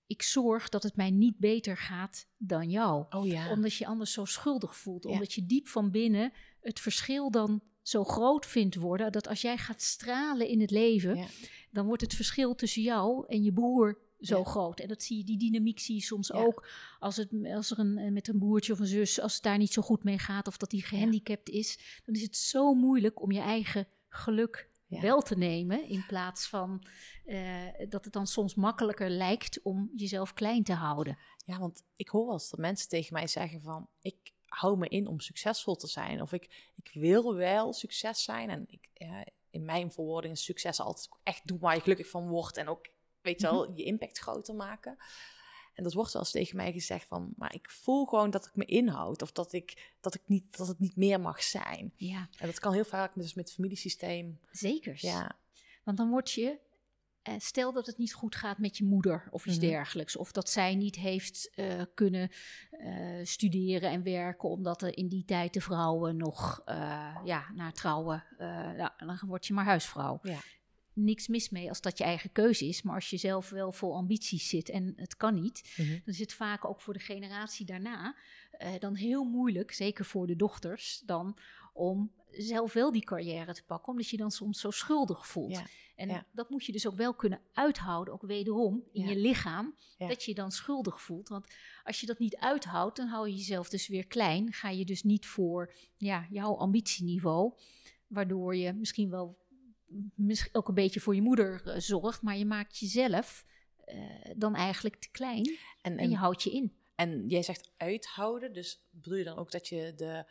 [0.07, 3.51] ik zorg dat het mij niet beter gaat dan jou Oh ja.
[3.51, 5.05] omdat je anders zo schuldig voelt.
[5.05, 5.11] Ja.
[5.11, 9.13] Omdat je diep van binnen het verschil dan zo groot vindt worden.
[9.13, 11.27] Dat als jij gaat stralen in het leven, Ja.
[11.71, 14.45] dan wordt het verschil tussen jou en je broer zo Ja.
[14.45, 14.81] groot.
[14.81, 16.35] En dat zie je, die dynamiek zie je soms Ja.
[16.35, 19.59] ook als, het, als er een, met een broertje of een zus, als het daar
[19.59, 23.23] niet zo goed mee gaat of dat die gehandicapt is, dan is het zo moeilijk
[23.23, 25.01] om je eigen geluk Ja.
[25.01, 25.89] wel te nemen.
[25.89, 26.87] In plaats van
[27.25, 31.19] eh, dat het dan soms makkelijker lijkt om jezelf klein te houden.
[31.45, 33.89] Ja, want ik hoor wel eens dat mensen tegen mij zeggen van...
[34.01, 36.23] ik hou me in om succesvol te zijn.
[36.23, 38.51] Of ik, ik wil wel succes zijn.
[38.51, 42.29] En ik, ja, in mijn verwoording is succes altijd echt doen waar je gelukkig van
[42.29, 42.57] wordt.
[42.57, 42.89] En ook,
[43.21, 44.97] weet je wel, je impact groter maken.
[45.79, 47.33] En dat wordt wel eens tegen mij gezegd van...
[47.37, 49.23] maar ik voel gewoon dat ik me inhoud.
[49.23, 51.93] Of dat, ik, dat, ik niet, dat het niet meer mag zijn.
[51.97, 54.39] Ja, En dat kan heel vaak dus met het familiesysteem.
[54.51, 54.97] zeker.
[55.01, 55.39] Ja,
[55.85, 56.59] Want dan word je,
[57.23, 59.67] eh, stel dat het niet goed gaat met je moeder of iets Mhm.
[59.67, 60.17] dergelijks.
[60.17, 62.31] Of dat zij niet heeft eh, kunnen
[62.71, 66.63] eh, studeren en werken, omdat er in die tijd de vrouwen nog
[67.25, 68.25] ja, naar trouwen.
[68.77, 70.19] ja, dan word je maar huisvrouw.
[70.23, 70.39] Ja.
[71.01, 72.83] Niks mis mee als dat je eigen keuze is.
[72.83, 75.89] Maar als je zelf wel vol ambities zit en het kan niet, Mhm.
[75.91, 78.17] dan is het vaak ook voor de generatie daarna
[78.51, 81.39] eh, dan heel moeilijk, zeker voor de dochters, dan
[81.73, 85.53] om zelf wel die carrière te pakken, omdat je dan soms zo schuldig voelt.
[85.53, 86.27] Ja, En ja.
[86.33, 89.09] dat moet je dus ook wel kunnen uithouden, ook wederom in Ja.
[89.11, 91.29] je lichaam, dat je je dan schuldig voelt.
[91.29, 91.47] Want
[91.85, 94.53] als je dat niet uithoudt, dan hou je jezelf dus weer klein.
[94.53, 97.53] Ga je dus niet voor ja, jouw ambitieniveau,
[98.07, 99.39] waardoor je misschien wel
[100.15, 103.45] misschien ook een beetje voor je moeder eh, zorgt, maar je maakt jezelf
[103.85, 103.99] eh,
[104.37, 106.77] dan eigenlijk te klein En, en je houdt je in.
[106.95, 110.25] En jij zegt uithouden, dus bedoel je dan ook dat je de, de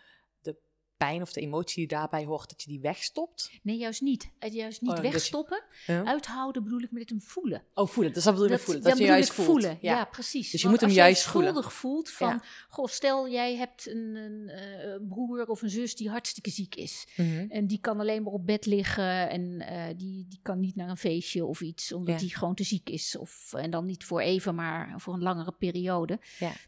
[0.98, 3.52] pijn of de emotie die daarbij hoort, dat je die wegstopt?
[3.62, 4.30] Nee, juist niet.
[4.40, 5.64] Het juist niet Oh, dus- wegstoppen.
[5.86, 6.04] Ja.
[6.06, 7.64] Uithouden bedoel ik met hem voelen.
[7.74, 8.14] Oh, voelen.
[8.14, 8.84] Dus dat bedoel je met voelen.
[8.84, 9.48] Dat, je juist ik voelt.
[9.48, 9.78] voelen.
[9.82, 10.06] Ja.
[10.06, 10.52] precies.
[10.52, 11.50] Dus je Want moet hem als juist voelen.
[11.52, 12.42] schuldig voelt van, Ja.
[12.70, 17.08] goh, stel jij hebt een, een eh, broer of een zus die hartstikke ziek is.
[17.16, 17.46] Mhm.
[17.50, 20.90] En die kan alleen maar op bed liggen en eh, die, die kan niet naar
[20.90, 23.18] een feestje of iets, omdat die gewoon te ziek is.
[23.18, 26.20] Of, en dan niet voor even, maar voor een langere periode.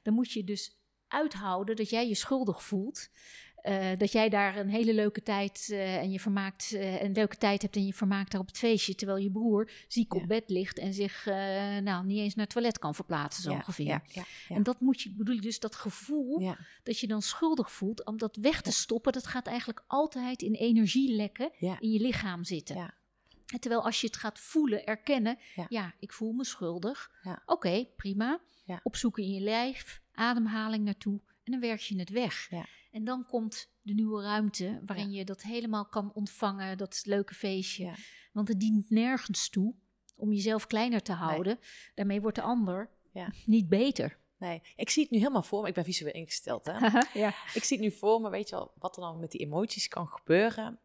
[0.03, 3.09] Dan moet je dus uithouden dat jij je schuldig voelt.
[3.61, 7.37] Eh, dat jij daar een hele leuke tijd eh, en je vermaakt eh, een leuke
[7.37, 10.19] tijd hebt en je vermaakt daar op het feestje, terwijl je broer ziek Ja.
[10.21, 11.25] op bed ligt en zich
[11.83, 14.01] nou niet eens naar het toilet kan verplaatsen, zo Ja, ongeveer.
[14.05, 14.23] Ja.
[14.49, 18.17] En dat moet je, bedoel je dus dat gevoel dat je dan schuldig voelt om
[18.17, 22.93] dat weg te stoppen, dat gaat eigenlijk altijd in energielekken in je lichaam zitten.
[23.59, 25.37] Terwijl als je het gaat voelen, erkennen,
[25.69, 25.93] Ja.
[25.99, 27.11] ik voel me schuldig.
[27.45, 28.39] Oké, prima.
[28.83, 31.19] Opzoeken in je lijf, ademhaling naartoe
[31.49, 32.47] en dan werk je het weg.
[32.49, 32.65] Ja.
[32.91, 37.83] En dan komt de nieuwe ruimte waarin je dat helemaal kan ontvangen, dat leuke feestje.
[37.83, 37.95] Ja.
[38.33, 39.75] Want het dient nergens toe
[40.15, 41.59] om jezelf kleiner te houden.
[41.95, 42.89] Daarmee wordt de ander
[43.45, 44.17] niet beter.
[44.37, 45.67] Nee, ik zie het nu helemaal voor me.
[45.67, 47.01] Ik ben visueel ingesteld, hè.
[47.19, 47.33] ja.
[47.53, 49.87] ik zie het nu voor me, weet je wel, wat er dan met die emoties
[49.87, 50.79] kan gebeuren.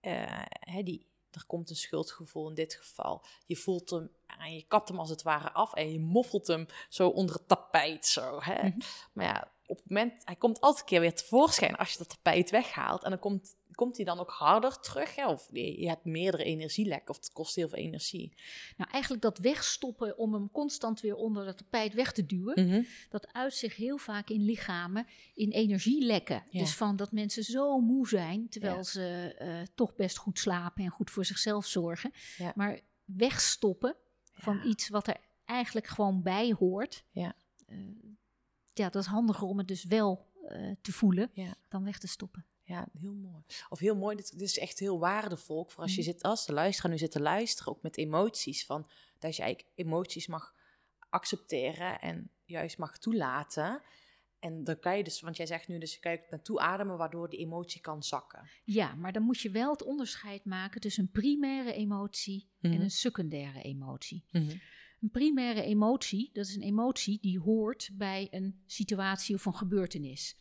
[0.00, 3.24] Eh, hè, die, er komt een schuldgevoel in dit geval.
[3.46, 6.66] Je voelt hem en je kapt hem als het ware af en je moffelt hem
[6.88, 8.06] zo onder het tapijt.
[8.06, 8.68] Zo, hè.
[8.68, 8.80] Mhm.
[9.12, 12.08] Maar ja, op het moment, hij komt altijd een keer weer tevoorschijn als je dat
[12.08, 13.02] tapijt weghaalt.
[13.04, 15.14] En dan komt, komt hij dan ook harder terug.
[15.16, 15.28] Hè?
[15.28, 18.34] Of je, je hebt meerdere energielekken of het kost heel veel energie.
[18.76, 22.66] Nou, eigenlijk dat wegstoppen om hem constant weer onder het tapijt weg te duwen.
[22.66, 22.82] Mhm.
[23.10, 26.44] dat uit zich heel vaak in lichamen in energielekken.
[26.50, 26.60] Ja.
[26.60, 28.82] Dus van dat mensen zo moe zijn, terwijl Ja.
[28.82, 32.12] ze eh, toch best goed slapen en goed voor zichzelf zorgen.
[32.36, 32.52] Ja.
[32.54, 33.96] Maar wegstoppen
[34.32, 37.04] van iets wat er eigenlijk gewoon bij hoort.
[37.10, 37.34] Ja.
[37.66, 37.76] eh,
[38.74, 41.54] ja, dat is handiger om het dus wel eh, te voelen Ja.
[41.68, 42.46] dan weg te stoppen.
[42.64, 43.42] Ja, heel mooi.
[43.68, 45.64] Of heel mooi, dit, dit is echt heel waardevol.
[45.64, 46.10] Voor als je Mhm.
[46.10, 48.66] zit, als de luisteraar nu zit te luisteren, ook met emoties.
[48.66, 50.54] Van, dat je eigenlijk emoties mag
[51.10, 53.82] accepteren en juist mag toelaten.
[54.38, 57.28] En dan kan je dus, want jij zegt nu dus, je je naartoe ademen, waardoor
[57.28, 58.48] die emotie kan zakken.
[58.64, 62.72] Ja, maar dan moet je wel het onderscheid maken tussen een primaire emotie Mhm.
[62.74, 64.24] en een secundaire emotie.
[65.02, 70.36] Een primaire emotie, dat is een emotie die hoort bij een situatie of een gebeurtenis.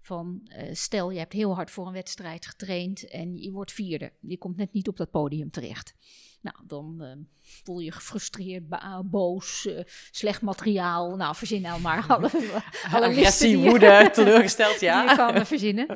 [0.00, 4.12] Van, eh, stel, je hebt heel hard voor een wedstrijd getraind en je wordt vierde.
[4.20, 5.94] Je komt net niet op dat podium terecht.
[6.40, 8.64] Nou, dan eh, voel je gefrustreerd,
[9.04, 11.16] boos, eh, slecht materiaal.
[11.16, 12.30] Nou, verzin nou maar alle,
[13.08, 15.10] Agressie, woede, teleurgesteld, ja.
[15.10, 15.86] je kan verzinnen.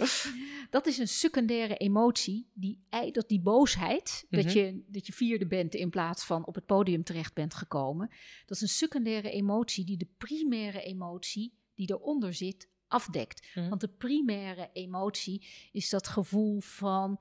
[0.70, 4.42] Dat is een secundaire emotie, die, dat die boosheid, Mhm.
[4.42, 8.08] dat, je, dat je vierde bent in plaats van op het podium terecht bent gekomen.
[8.46, 13.48] Dat is een secundaire emotie die de primaire emotie die eronder zit afdekt.
[13.54, 13.68] Mhm.
[13.68, 17.20] Want de primaire emotie is dat gevoel van,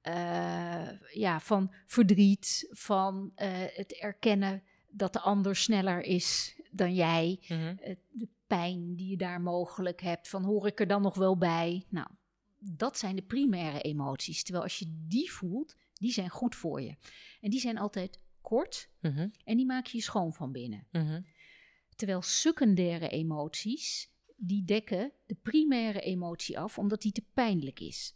[0.00, 7.38] eh, ja, van verdriet, van eh, het erkennen dat de ander sneller is dan jij
[7.48, 7.74] Mhm.
[7.80, 11.36] het- de pijn die je daar mogelijk hebt, van hoor ik er dan nog wel
[11.38, 11.84] bij?
[11.88, 12.06] Nou,
[12.72, 14.42] dat zijn de primaire emoties.
[14.42, 16.96] Terwijl als je die voelt, die zijn goed voor je.
[17.40, 19.28] En die zijn altijd kort Mhm.
[19.44, 20.86] en die maak je schoon van binnen.
[20.92, 21.22] Mhm.
[21.96, 28.14] Terwijl secundaire emoties, die dekken de primaire emotie af, omdat die te pijnlijk is.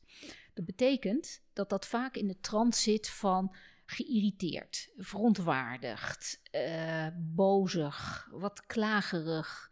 [0.55, 3.55] Dat betekent dat dat vaak in de trant zit van
[3.87, 9.70] geïrriteerd, verontwaardigd, eh, bozig, wat klagerig,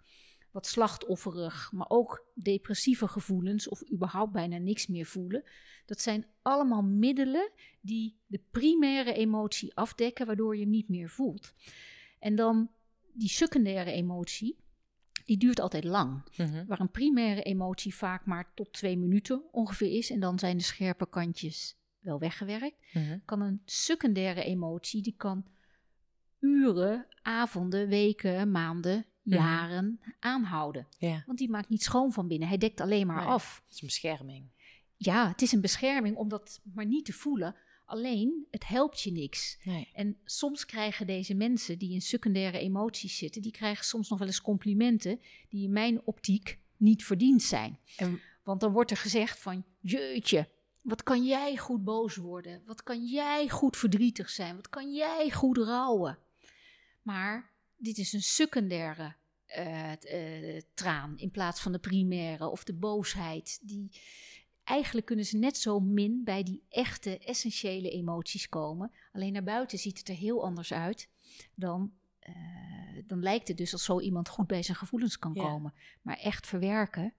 [0.58, 5.44] wat slachtofferig, maar ook depressieve gevoelens of überhaupt bijna niks meer voelen.
[5.86, 11.54] Dat zijn allemaal middelen die de primaire emotie afdekken, waardoor je hem niet meer voelt.
[12.18, 12.70] En dan
[13.12, 14.56] die secundaire emotie,
[15.24, 16.22] die duurt altijd lang.
[16.36, 16.66] Mhm.
[16.66, 20.62] Waar een primaire emotie vaak maar tot twee minuten ongeveer is en dan zijn de
[20.62, 23.18] scherpe kantjes wel weggewerkt, Mhm.
[23.24, 25.46] kan een secundaire emotie, die kan
[26.38, 29.06] uren, avonden, weken, maanden.
[29.30, 30.86] Jaren aanhouden.
[30.98, 33.26] Ja, Want die maakt niet schoon van binnen, hij dekt alleen maar Nee.
[33.26, 33.62] af.
[33.64, 34.46] het is een bescherming.
[34.96, 37.54] Ja, het is een bescherming om dat maar niet te voelen.
[37.84, 39.58] Alleen, het helpt je niks.
[39.64, 39.90] Nee.
[39.94, 44.28] En soms krijgen deze mensen die in secundaire emoties zitten, die krijgen soms nog wel
[44.28, 47.78] eens complimenten die in mijn optiek niet verdiend zijn.
[47.96, 50.48] En- Want dan wordt er gezegd van, jeetje,
[50.82, 52.62] wat kan jij goed boos worden?
[52.66, 54.56] Wat kan jij goed verdrietig zijn?
[54.56, 56.18] Wat kan jij goed rouwen?
[57.02, 59.14] Maar dit is een secundaire
[59.48, 63.58] eh, traan in plaats van de primaire of de boosheid.
[63.62, 63.90] Die,
[64.64, 68.92] eigenlijk kunnen ze net zo min bij die echte, essentiële emoties komen.
[69.12, 71.08] Alleen naar buiten ziet het er heel anders uit
[71.54, 71.92] dan.
[72.18, 72.34] eh,
[73.06, 75.42] dan lijkt het dus als zo iemand goed bij zijn gevoelens kan Ja.
[75.42, 75.74] komen.
[76.02, 77.14] Maar echt verwerken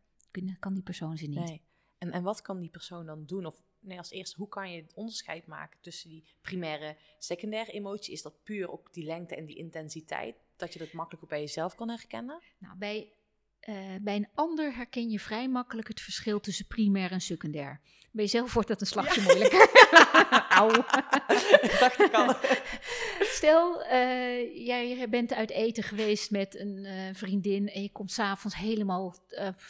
[0.59, 1.39] kan die persoon ze niet.
[1.39, 1.61] Nee.
[1.97, 3.45] En, en wat kan die persoon dan doen?
[3.45, 8.13] Of nee, als eerste, hoe kan je het onderscheid maken tussen die primaire, secundaire emotie?
[8.13, 10.35] Is dat puur ook die lengte en die intensiteit?
[10.59, 12.41] Dat je dat makkelijk ook bij jezelf kan herkennen?
[12.57, 13.13] Nou, bij
[13.59, 17.79] eh, bij een ander herken je vrij makkelijk het verschil tussen primair en secundair.
[18.11, 19.69] Bij jezelf wordt dat een slagje moeilijker.
[20.49, 20.71] Auw.
[21.79, 22.35] dacht ik al.
[23.37, 28.55] Stel, eh, jij bent uit eten geweest met een eh, vriendin en je komt s'avonds
[28.55, 29.15] helemaal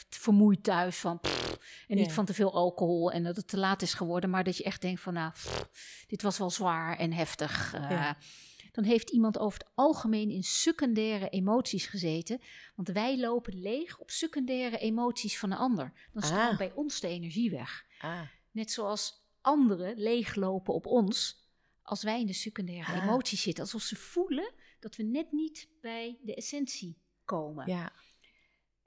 [0.09, 2.13] vermoeid thuis van pff, en niet Ja.
[2.13, 4.81] van te veel alcohol en dat het te laat is geworden, maar dat je echt
[4.81, 5.67] denkt van nou, pff,
[6.07, 7.71] dit was wel zwaar en heftig.
[7.73, 8.17] Ja.
[8.79, 12.41] Dan heeft iemand over het algemeen in secundaire emoties gezeten,
[12.75, 15.93] want wij lopen leeg op secundaire emoties van een ander.
[16.13, 16.57] Dan stroomt Ah.
[16.57, 17.85] bij ons de energie weg.
[17.99, 21.47] Ah, Net zoals anderen leeglopen op ons
[21.83, 23.03] als wij in de secundaire Ah.
[23.03, 23.63] emoties zitten.
[23.63, 27.67] Alsof ze voelen dat we net niet bij de essentie komen.
[27.67, 27.91] ja.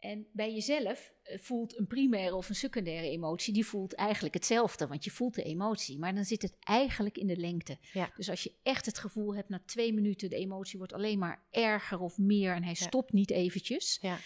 [0.02, 4.86] En bij jezelf eh, voelt een primaire of een secundaire emotie, die voelt eigenlijk hetzelfde,
[4.86, 5.98] want je voelt de emotie.
[5.98, 7.78] Maar dan zit het eigenlijk in de lengte.
[7.92, 8.12] Ja.
[8.16, 11.42] Dus als je echt het gevoel hebt, na twee minuten, de emotie wordt alleen maar
[11.50, 12.86] erger of meer en hij Ja.
[12.86, 14.18] stopt niet eventjes, Ja.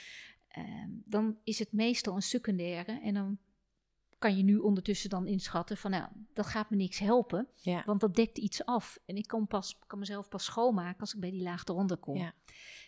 [0.49, 3.01] ehm, dan is het meestal een secundaire.
[3.03, 3.39] En dan
[4.19, 7.49] kan je nu ondertussen dan inschatten van, nou, dat gaat me niks helpen.
[7.55, 7.83] Ja.
[7.87, 8.99] Want dat dekt iets af.
[9.07, 12.17] En ik kan, pas, kan mezelf pas schoonmaken als ik bij die laag eronder kom.
[12.17, 12.35] Ja.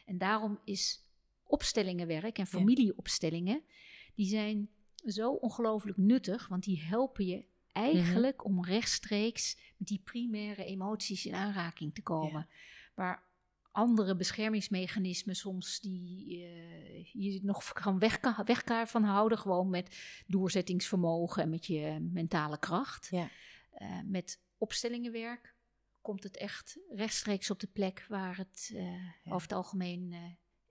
[0.07, 1.07] En daarom is
[1.49, 3.63] opstellingenwerk en familieopstellingen,
[4.15, 4.71] die zijn
[5.05, 11.35] zo ongelooflijk nuttig, want die helpen je eigenlijk om rechtstreeks met die primaire emoties in
[11.35, 12.49] aanraking te komen.
[12.95, 13.27] Waar
[13.71, 18.21] andere beschermingsmechanismen soms die eh, je nog kan weg,
[18.89, 23.09] van houden, gewoon met doorzettingsvermogen en met je mentale kracht.
[23.11, 23.31] Ja.
[23.71, 25.55] Eh, met opstellingenwerk
[26.01, 30.15] komt het echt rechtstreeks op de plek waar het eh, over het algemeen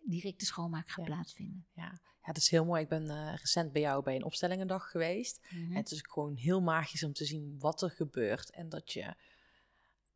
[0.10, 1.14] directe schoonmaak gaat Ja.
[1.14, 1.66] plaatsvinden.
[1.74, 1.84] Ja.
[2.22, 2.82] ja, dat is heel mooi.
[2.82, 5.40] Ik ben eh, recent bij jou bij een opstellingendag geweest.
[5.50, 8.50] En het is gewoon heel magisch om te zien wat er gebeurt.
[8.50, 9.14] En dat je.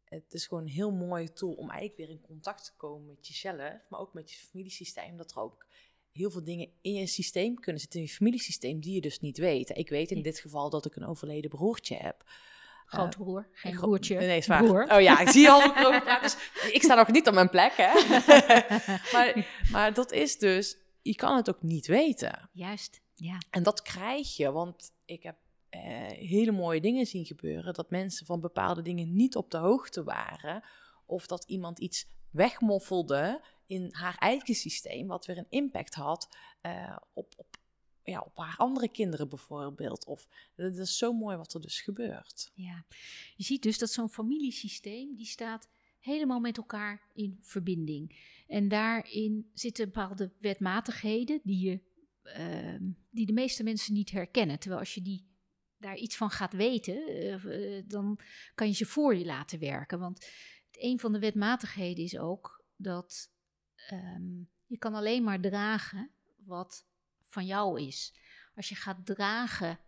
[0.04, 3.28] Het is gewoon een heel mooie tool om eigenlijk weer in contact te komen met
[3.28, 5.18] jezelf, maar ook met je familiesysteem.
[5.18, 5.66] Dat er ook
[6.12, 9.38] heel veel dingen in je systeem kunnen zitten, in je familiesysteem, die je dus niet
[9.38, 9.70] weet.
[9.78, 12.24] Ik weet in dit geval dat ik een overleden broertje heb.
[12.92, 14.18] Grootbroer, geen Een gro- broertje.
[14.18, 14.64] Nee, is waar.
[14.64, 14.88] broer.
[14.94, 16.22] Oh ja, ik zie al erover praten.
[16.22, 17.94] Dus ik sta nog niet op mijn plek, hè.
[19.14, 22.50] maar, maar dat is dus, je kan het ook niet weten.
[22.52, 23.38] Juist, ja.
[23.50, 25.36] En dat krijg je, want ik heb
[25.70, 27.74] eh, hele mooie dingen zien gebeuren.
[27.74, 30.64] Dat mensen van bepaalde dingen niet op de hoogte waren.
[31.06, 36.98] Of dat iemand iets wegmoffelde in haar eigen systeem, wat weer een impact had eh,
[37.14, 37.48] op, op,
[38.04, 40.06] ja, op haar andere kinderen bijvoorbeeld.
[40.06, 42.52] Of dat is zo mooi wat er dus gebeurt.
[42.54, 42.86] Ja,
[43.36, 48.16] je ziet dus dat zo'n familiesysteem, die staat helemaal met elkaar in verbinding.
[48.48, 51.80] En daarin zitten bepaalde wetmatigheden die, je,
[52.24, 54.60] ehm, die de meeste mensen niet herkennen.
[54.60, 55.30] Terwijl als je die,
[55.78, 58.20] daar iets van gaat weten, eh, eh, dan
[58.56, 60.00] kan je ze voor je laten werken.
[60.00, 60.28] Want
[60.72, 63.30] een van de wetmatigheden is ook dat
[63.88, 66.12] ehm, je kan alleen maar dragen
[66.46, 66.86] wat
[67.32, 68.14] van jou is.
[68.56, 69.80] Als je gaat dragen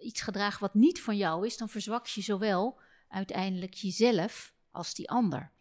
[0.00, 5.10] iets gedragen wat niet van jou is, dan verzwak je zowel uiteindelijk jezelf als die
[5.10, 5.52] ander.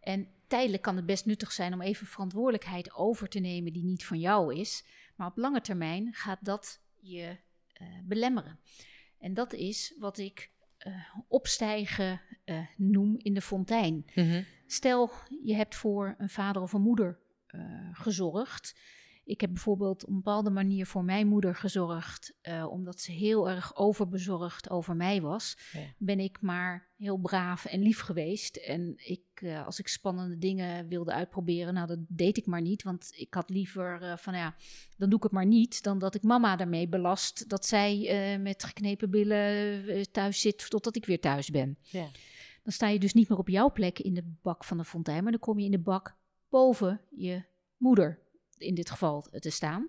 [0.00, 4.04] En tijdelijk kan het best nuttig zijn om even verantwoordelijkheid over te nemen die niet
[4.04, 4.84] van jou is.
[5.16, 7.38] Maar op lange termijn gaat dat je
[7.72, 8.58] eh, belemmeren.
[9.18, 10.94] En dat is wat ik eh,
[11.28, 14.04] opstijgen eh, noem in de fontein.
[14.66, 15.10] Stel,
[15.44, 17.18] je hebt voor een vader of een moeder
[17.92, 18.74] gezorgd.
[19.30, 23.50] Ik heb bijvoorbeeld op een bepaalde manier voor mijn moeder gezorgd, eh, omdat ze heel
[23.50, 25.56] erg overbezorgd over mij was.
[25.72, 25.80] Ja.
[25.98, 28.56] Ben ik maar heel braaf en lief geweest.
[28.56, 32.82] En ik, eh, als ik spannende dingen wilde uitproberen, nou dat deed ik maar niet.
[32.82, 34.54] Want ik had liever eh, van ja,
[34.96, 38.64] dan doe ik het maar niet, dan dat ik mama daarmee belast dat zij met
[38.64, 41.78] geknepen billen thuis zit totdat ik weer thuis ben.
[41.82, 42.06] Ja.
[42.62, 45.22] Dan sta je dus niet meer op jouw plek in de bak van de fontein,
[45.22, 46.16] maar dan kom je in de bak
[46.48, 47.42] boven je
[47.76, 48.28] moeder
[48.60, 49.88] in dit geval te staan.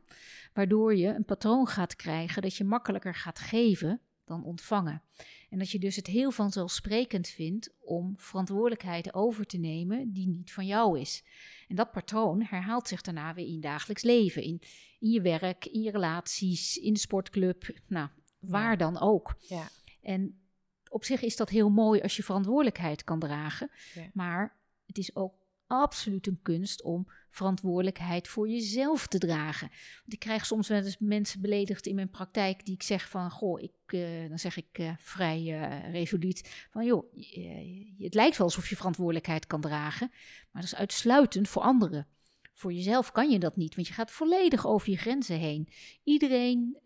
[0.53, 5.01] Waardoor je een patroon gaat krijgen dat je makkelijker gaat geven dan ontvangen.
[5.49, 10.51] En dat je dus het heel vanzelfsprekend vindt om verantwoordelijkheid over te nemen die niet
[10.51, 11.23] van jou is.
[11.67, 14.61] En dat patroon herhaalt zich daarna weer in je dagelijks leven, in,
[14.99, 18.75] in je werk, in je relaties, in de sportclub, nou, waar Ja.
[18.75, 19.35] dan ook.
[19.39, 19.67] Ja.
[20.01, 20.41] En
[20.89, 23.71] op zich is dat heel mooi als je verantwoordelijkheid kan dragen.
[23.93, 24.09] Ja.
[24.13, 25.33] Maar het is ook
[25.71, 29.67] absoluut een kunst om verantwoordelijkheid voor jezelf te dragen.
[29.69, 33.31] Want ik krijg soms wel eens mensen beledigd in mijn praktijk die ik zeg van,
[33.31, 37.13] goh, ik, eh, dan zeg ik eh, vrij eh, resoluut van, joh,
[37.97, 40.07] het lijkt wel alsof je verantwoordelijkheid kan dragen,
[40.51, 42.07] maar dat is uitsluitend voor anderen.
[42.53, 45.67] Voor jezelf kan je dat niet, want je gaat volledig over je grenzen heen.
[46.03, 46.77] Iedereen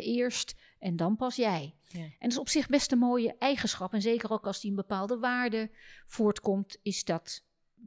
[0.00, 1.74] eerst en dan pas jij.
[1.86, 2.00] Ja.
[2.00, 3.92] En dat is op zich best een mooie eigenschap.
[3.92, 5.70] En zeker ook als die een bepaalde waarde
[6.06, 7.44] voortkomt, is dat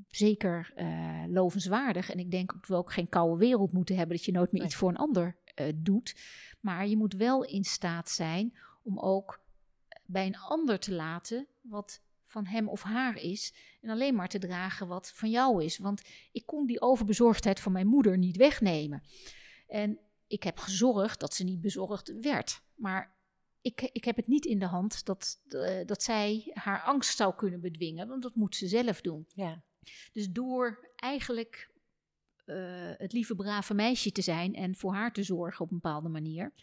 [0.08, 2.10] zeker eh, lovenswaardig.
[2.12, 4.62] En ik denk dat we ook geen koude wereld moeten hebben dat je nooit meer
[4.62, 4.70] Nee.
[4.70, 6.16] iets voor een ander eh, doet.
[6.60, 9.42] Maar je moet wel in staat zijn om ook
[10.06, 13.54] bij een ander te laten wat van hem of haar is.
[13.82, 15.78] En alleen maar te dragen wat van jou is.
[15.78, 16.02] Want
[16.32, 19.04] ik kon die overbezorgdheid van mijn moeder niet wegnemen.
[19.68, 22.62] En ik heb gezorgd dat ze niet bezorgd werd.
[22.76, 23.16] Maar
[23.62, 27.36] ik, ik heb het niet in de hand dat, eh, dat zij haar angst zou
[27.36, 28.08] kunnen bedwingen.
[28.08, 29.28] Want dat moet ze zelf doen.
[29.36, 29.64] Ja.
[30.12, 31.72] Dus door eigenlijk
[32.46, 32.56] eh,
[32.98, 36.54] het lieve brave meisje te zijn en voor haar te zorgen op een bepaalde manier,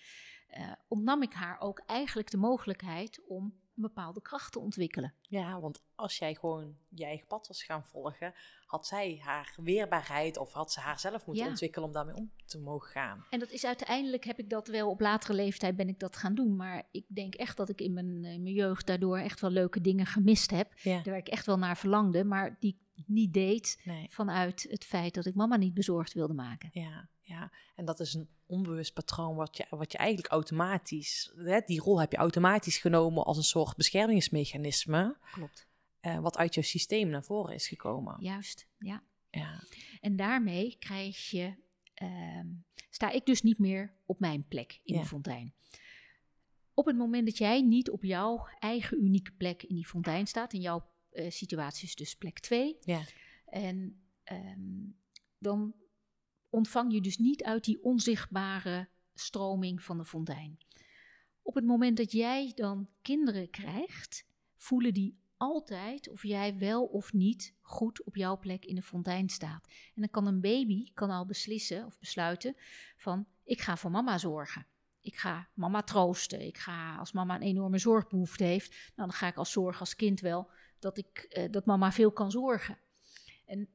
[0.48, 5.14] eh, ontnam ik haar ook eigenlijk de mogelijkheid om een bepaalde kracht te ontwikkelen.
[5.20, 8.34] Ja, want als jij gewoon je eigen pad was gaan volgen,
[8.66, 11.50] had zij haar weerbaarheid of had ze haar zelf moeten Ja.
[11.50, 13.26] ontwikkelen om daarmee om te mogen gaan.
[13.30, 16.34] En dat is uiteindelijk heb ik dat wel op latere leeftijd ben ik dat gaan
[16.34, 16.56] doen.
[16.56, 19.80] Maar ik denk echt dat ik in mijn, in mijn jeugd daardoor echt wel leuke
[19.80, 20.72] dingen gemist heb.
[20.82, 21.02] Ja.
[21.02, 24.06] Waar ik echt wel naar verlangde, maar die niet deed Nee.
[24.10, 26.70] vanuit het feit dat ik mama niet bezorgd wilde maken.
[26.72, 31.60] Ja, ja, en dat is een onbewust patroon wat je, wat je eigenlijk automatisch, hè,
[31.66, 35.66] die rol heb je automatisch genomen als een soort beschermingsmechanisme, Klopt.
[36.00, 38.16] eh, wat uit jouw systeem naar voren is gekomen.
[38.20, 39.02] Juist, ja.
[39.30, 39.62] Ja,
[40.00, 41.54] En daarmee krijg je,
[41.94, 42.46] ehm,
[42.90, 45.00] sta ik dus niet meer op mijn plek in Ja.
[45.00, 45.54] de fontein.
[46.74, 50.52] Op het moment dat jij niet op jouw eigen unieke plek in die fontein staat,
[50.52, 53.02] in jouw eh, situatie is dus plek 2, ja,
[53.46, 54.88] en ehm,
[55.38, 55.74] dan
[56.48, 60.58] ontvang je dus niet uit die onzichtbare stroming van de fontein.
[61.42, 67.12] Op het moment dat jij dan kinderen krijgt, voelen die altijd of jij wel of
[67.12, 69.66] niet goed op jouw plek in de fontein staat.
[69.68, 72.56] En dan kan een baby kan al beslissen of besluiten
[72.96, 74.66] van ik ga voor mama zorgen.
[75.00, 76.46] Ik ga mama troosten.
[76.46, 79.96] Ik ga, als mama een enorme zorgbehoefte heeft, nou, dan ga ik als zorg als
[79.96, 82.78] kind wel dat, ik, eh, dat mama veel kan zorgen.
[83.46, 83.68] En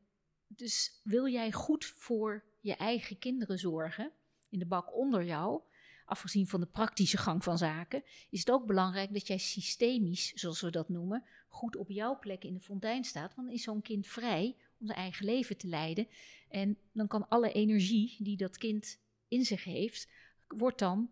[0.48, 4.12] dus wil jij goed voor je eigen kinderen zorgen,
[4.50, 5.62] in de bak onder jou,
[6.06, 10.62] afgezien van de praktische gang van zaken, is het ook belangrijk dat jij systemisch, zoals
[10.62, 13.36] we dat noemen, goed op jouw plek in de fontein staat.
[13.36, 16.08] Want dan is zo'n kind vrij om zijn eigen leven te leiden.
[16.50, 20.10] En dan kan alle energie die dat kind in zich heeft,
[20.48, 21.12] wordt dan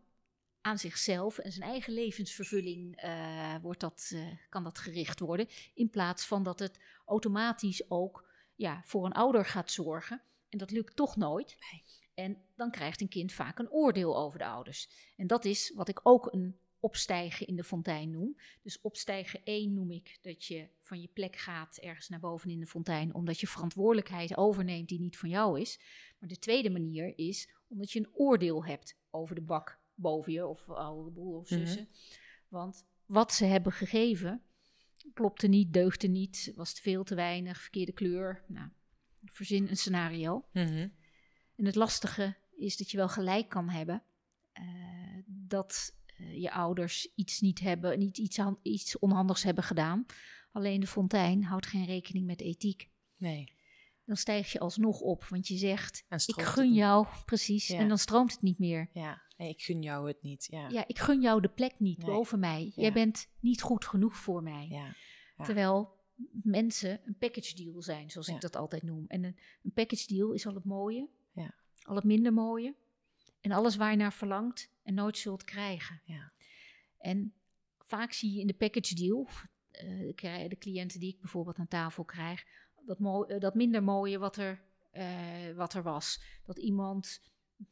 [0.63, 5.47] aan zichzelf en zijn eigen levensvervulling eh, wordt dat, eh, kan dat gericht worden.
[5.73, 10.21] In plaats van dat het automatisch ook ja, voor een ouder gaat zorgen.
[10.49, 11.57] En dat lukt toch nooit.
[11.71, 11.83] Nee.
[12.13, 14.89] En dan krijgt een kind vaak een oordeel over de ouders.
[15.17, 18.37] En dat is wat ik ook een opstijgen in de fontein noem.
[18.61, 22.59] Dus opstijgen 1 noem ik dat je van je plek gaat ergens naar boven in
[22.59, 25.79] de fontein, omdat je verantwoordelijkheid overneemt die niet van jou is.
[26.19, 30.47] Maar de tweede manier is omdat je een oordeel hebt over de bak boven je
[30.47, 31.87] of oude broer of zussen.
[32.47, 34.41] Want wat ze hebben gegeven
[35.13, 38.43] klopte niet, deugde niet, was te veel, te weinig, verkeerde kleur.
[38.47, 38.69] Nou,
[39.25, 40.45] verzin een scenario.
[40.51, 40.87] Mhm.
[41.55, 44.03] En het lastige is dat je wel gelijk kan hebben
[44.51, 44.63] eh,
[45.25, 50.05] dat eh, je ouders iets niet hebben, niet iets, iets onhandigs hebben gedaan.
[50.51, 52.89] Alleen de fontein houdt geen rekening met ethiek.
[53.17, 53.61] nee.
[54.05, 57.67] Dan stijg je alsnog op, want je zegt: Ik gun jou, precies.
[57.67, 57.77] Ja.
[57.77, 58.89] En dan stroomt het niet meer.
[58.93, 60.47] Ja, nee, ik gun jou het niet.
[60.49, 62.07] Ja, Ja, ik gun jou de plek niet Nee.
[62.07, 62.63] boven mij.
[62.75, 62.81] Ja.
[62.81, 64.67] Jij bent niet goed genoeg voor mij.
[64.69, 64.95] ja,
[65.37, 65.43] ja.
[65.43, 66.01] Terwijl
[66.43, 69.05] mensen een package deal zijn, zoals ik dat altijd noem.
[69.07, 71.55] En een, een package deal is al het mooie, Ja.
[71.81, 72.75] al het minder mooie.
[73.41, 76.01] En alles waar je naar verlangt en nooit zult krijgen.
[76.05, 76.31] Ja.
[76.97, 77.33] En
[77.79, 79.27] vaak zie je in de package deal,
[79.71, 82.45] eh, de, cliënten die ik bijvoorbeeld aan tafel krijg,
[82.85, 86.23] dat, eh, dat minder mooie wat er, eh, wat er was.
[86.45, 87.21] Dat iemand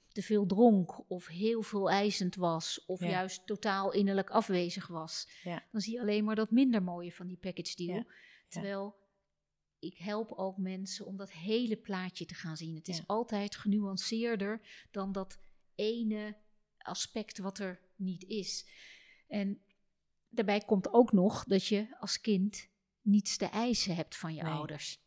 [0.08, 3.10] te veel dronk of heel veel eisend was of Ja.
[3.10, 5.28] juist totaal innerlijk afwezig was.
[5.44, 5.68] Ja.
[5.72, 7.96] Dan zie je alleen maar dat minder mooie van die package deal.
[7.98, 8.06] Ja.
[8.48, 8.96] Terwijl
[9.80, 12.76] ik help ook mensen om dat hele plaatje te gaan zien.
[12.76, 15.40] Het is altijd genuanceerder dan dat
[15.76, 16.38] ene
[16.78, 18.66] aspect wat er niet is.
[19.28, 19.62] En
[20.30, 22.70] daarbij komt ook nog dat je als kind
[23.02, 24.52] niets te eisen hebt van je Nee.
[24.52, 25.01] ouders.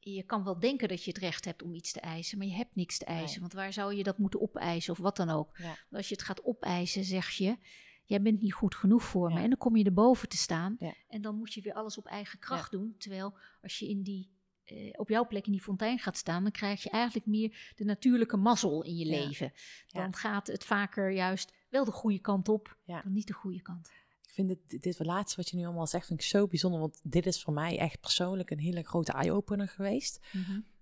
[0.00, 2.54] Je kan wel denken dat je het recht hebt om iets te eisen, maar je
[2.54, 3.30] hebt niks te eisen.
[3.30, 3.40] Nee.
[3.40, 5.56] Want waar zou je dat moeten opeisen of wat dan ook?
[5.58, 5.76] Ja.
[5.90, 7.56] Als je het gaat opeisen, zeg je:
[8.04, 9.40] Jij bent niet goed genoeg voor me.
[9.40, 10.76] En dan kom je erboven te staan.
[10.78, 10.94] Ja.
[11.08, 12.94] En dan moet je weer alles op eigen kracht doen.
[12.98, 14.30] Terwijl als je in die,
[14.64, 17.84] eh, op jouw plek in die fontein gaat staan, dan krijg je eigenlijk meer de
[17.84, 19.52] natuurlijke mazzel in je leven.
[19.86, 23.90] Dan gaat het vaker juist wel de goede kant op, dan niet de goede kant.
[24.38, 26.80] Vind dit, dit laatste wat je nu allemaal zegt, vind ik zo bijzonder.
[26.80, 30.26] Want dit is voor mij echt persoonlijk een hele grote eye-opener geweest.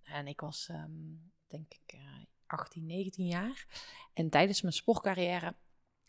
[0.03, 0.91] En ik was, ehm,
[1.47, 2.01] denk ik, eh
[2.47, 3.66] 18, 19 jaar.
[4.12, 5.55] En tijdens mijn sportcarrière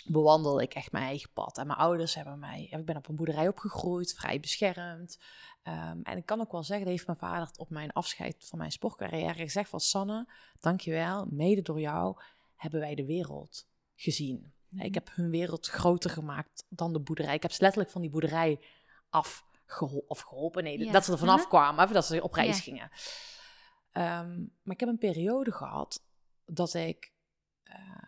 [0.05, 1.57] bewandelde ik echt mijn eigen pad.
[1.57, 5.19] En mijn ouders hebben mij, ik ben op een boerderij opgegroeid, vrij beschermd.
[5.63, 8.57] Ehm, en ik kan ook wel zeggen, dat heeft mijn vader op mijn afscheid van
[8.57, 10.27] mijn sportcarrière gezegd van Sanne,
[10.59, 12.21] dankjewel, mede door jou
[12.55, 14.53] hebben wij de wereld gezien.
[14.71, 17.35] Ik heb hun wereld groter gemaakt dan de boerderij.
[17.35, 18.59] Ik heb ze letterlijk van die boerderij
[19.09, 20.91] afgeholpen, of geholpen, nee, Ja.
[20.91, 21.47] dat ze er vanaf Mhm.
[21.49, 22.61] kwamen, dat ze op reis Ja.
[22.63, 22.89] gingen.
[23.91, 26.03] Ehm, maar ik heb een periode gehad
[26.45, 27.15] dat ik
[27.63, 28.07] eh,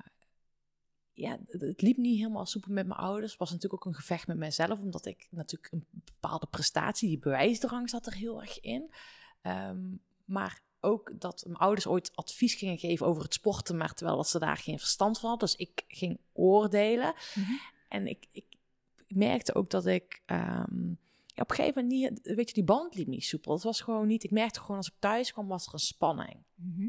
[1.13, 3.29] ja, het liep niet helemaal soepel met mijn ouders.
[3.31, 7.19] Het was natuurlijk ook een gevecht met mezelf, omdat ik natuurlijk een bepaalde prestatie, die
[7.19, 8.93] bewijsdrang zat er heel erg in.
[9.41, 9.95] Ehm,
[10.25, 14.29] maar ook dat mijn ouders ooit advies gingen geven over het sporten, maar terwijl dat
[14.29, 15.47] ze daar geen verstand van hadden.
[15.47, 17.13] Dus ik ging oordelen.
[17.35, 17.51] Mhm.
[17.87, 18.45] En ik, ik
[19.07, 20.87] merkte ook dat ik ehm,
[21.25, 23.53] ja, op een gegeven moment niet, weet je, die band liep niet soepel.
[23.53, 26.43] Het was gewoon niet, ik merkte gewoon als ik thuis kwam, was er een spanning
[26.55, 26.87] Mhm.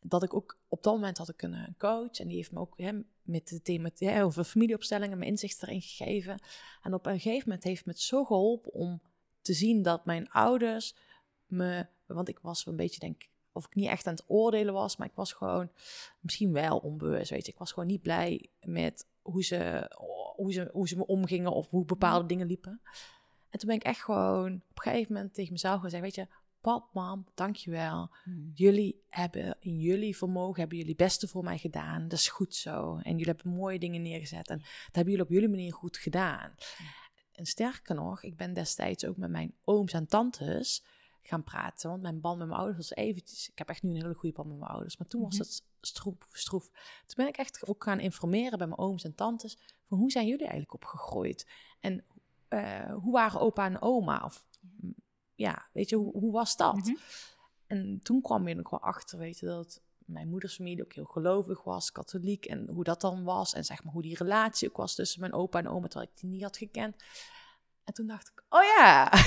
[0.00, 2.60] dat ik ook op dat moment had ik een eh, coach en die heeft me
[2.60, 2.92] ook hè,
[3.22, 6.40] met het thema hè, over familieopstellingen mijn inzicht erin gegeven.
[6.82, 9.00] En op een gegeven moment heeft me het zo geholpen om
[9.40, 10.94] te zien dat mijn ouders
[11.46, 14.74] me, want ik was een beetje denk ik, of ik niet echt aan het oordelen
[14.74, 15.70] was, maar ik was gewoon
[16.20, 17.52] misschien wel onbewust, weet je.
[17.52, 19.90] Ik was gewoon niet blij met hoe ze,
[20.36, 22.80] hoe ze, hoe ze me omgingen of hoe bepaalde dingen liepen.
[23.50, 26.26] En toen ben ik echt gewoon op een gegeven moment tegen mezelf gezegd, weet je,
[26.60, 28.10] pap, mam, dankjewel.
[28.24, 28.50] Mhm.
[28.54, 32.08] Jullie hebben in jullie vermogen, hebben jullie het beste voor mij gedaan.
[32.08, 32.98] Dat is goed zo.
[33.02, 34.48] En jullie hebben mooie dingen neergezet.
[34.48, 36.54] En dat hebben jullie op jullie manier goed gedaan.
[37.32, 40.84] En sterker nog, ik ben destijds ook met mijn ooms en tantes
[41.26, 41.90] gaan praten.
[41.90, 43.48] Want mijn band met mijn ouders was eventjes...
[43.50, 44.96] Ik heb echt nu een hele goede band met mijn ouders.
[44.96, 45.42] Maar toen was Mhm.
[45.42, 46.64] het stroef, stroef.
[47.06, 49.58] Toen ben ik echt ook gaan informeren bij mijn ooms en tantes...
[49.88, 51.46] van hoe zijn jullie eigenlijk opgegroeid?
[51.80, 52.04] En
[52.48, 54.22] eh, hoe waren opa en oma?
[54.24, 54.44] Of
[55.34, 56.74] ja, weet je, hoe, hoe was dat?
[56.74, 56.94] Mhm.
[57.66, 61.62] En toen kwam je wel achter, weet je, dat mijn moeders familie ook heel gelovig
[61.62, 62.44] was, katholiek.
[62.44, 63.54] En hoe dat dan was.
[63.54, 66.20] En zeg maar hoe die relatie ook was tussen mijn opa en oma, terwijl ik
[66.20, 66.96] die niet had gekend.
[67.86, 69.12] En toen dacht ik, oh ja.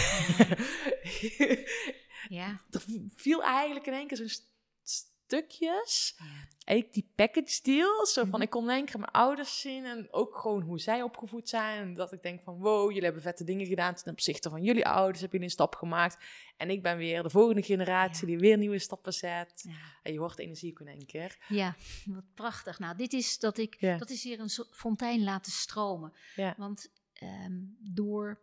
[2.30, 2.48] Ja.
[2.72, 2.82] er
[3.16, 4.48] viel eigenlijk in één keer zo'n st-
[4.84, 6.16] stukjes.
[6.18, 6.26] Ja.
[6.66, 8.06] Eigenlijk die package deal.
[8.06, 8.42] Zo van, Mhm.
[8.42, 9.86] ik kon in één keer mijn ouders zien.
[9.86, 11.82] En ook gewoon hoe zij opgevoed zijn.
[11.82, 13.94] En dat ik denk van, wow, jullie hebben vette dingen gedaan.
[13.96, 16.18] Ten opzichte van jullie ouders hebben jullie een stap gemaakt.
[16.58, 18.28] En ik ben weer de volgende generatie Ja.
[18.28, 19.64] die weer nieuwe stappen zet.
[19.68, 19.78] Ja.
[20.04, 21.38] En je wordt energiek in één keer.
[21.48, 22.80] Ja, wat prachtig.
[22.80, 26.14] Nou, dit is dat ik, dat is weer een fontein laten stromen.
[26.58, 28.40] Want ehm, door,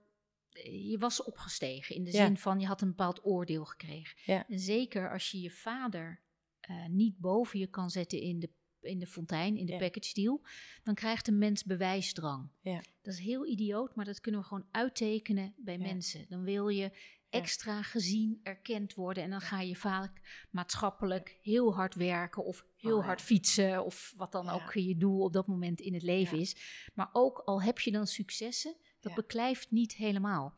[0.64, 2.26] je was opgestegen in de Ja.
[2.26, 4.18] zin van je had een bepaald oordeel gekregen.
[4.24, 4.48] Ja.
[4.48, 6.24] En zeker als je je vader
[6.60, 8.50] eh, niet boven je kan zetten in de,
[8.80, 9.78] in de fontein, in de Ja.
[9.78, 10.40] package deal,
[10.82, 12.50] dan krijgt een mens bewijsdrang.
[12.60, 12.82] Ja.
[13.02, 16.26] Dat is heel idioot, maar dat kunnen we gewoon uittekenen bij mensen.
[16.28, 16.90] Dan wil je
[17.30, 19.22] extra gezien, erkend worden.
[19.22, 24.12] En dan ga je vaak maatschappelijk heel hard werken of heel Oh, hard fietsen of
[24.16, 26.56] wat dan ook je doel op dat moment in het leven is.
[26.94, 28.76] Maar ook al heb je dan successen,
[29.08, 29.22] dat Ja.
[29.22, 30.54] beklijft niet helemaal.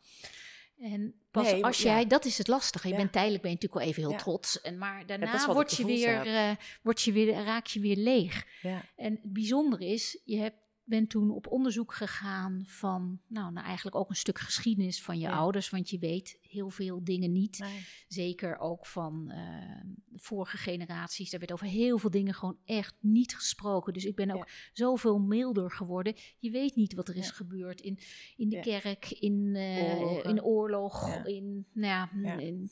[0.81, 1.91] En pas Nee, als ja.
[1.95, 2.87] jij, dat is het lastige.
[2.89, 3.01] Je Ja.
[3.01, 4.25] bent tijdelijk ben je natuurlijk wel even heel Ja.
[4.25, 4.61] trots.
[4.61, 6.51] En maar daarna word je, weer, eh,
[6.83, 8.47] word je weer, raak je weer leeg.
[8.63, 8.85] Ja.
[8.97, 10.57] En het bijzondere is, je hebt,
[10.89, 15.27] bent toen op onderzoek gegaan van, nou, nou eigenlijk ook een stuk geschiedenis van je
[15.27, 15.37] Ja.
[15.37, 17.59] ouders, want je weet heel veel dingen niet.
[17.59, 17.87] Nee.
[18.09, 19.81] Zeker ook van eh,
[20.15, 21.31] vorige generaties.
[21.31, 23.93] Daar werd over heel veel dingen gewoon echt niet gesproken.
[23.93, 26.15] Dus ik ben ook zoveel milder geworden.
[26.39, 27.33] Je weet niet wat er is Ja.
[27.33, 27.99] gebeurd in,
[28.37, 32.09] in de kerk, in, eh, in oorlog, in, nou
[32.39, 32.71] in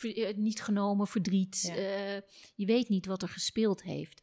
[0.00, 1.62] eh, niet genomen verdriet.
[2.54, 4.22] Je weet niet wat er gespeeld heeft.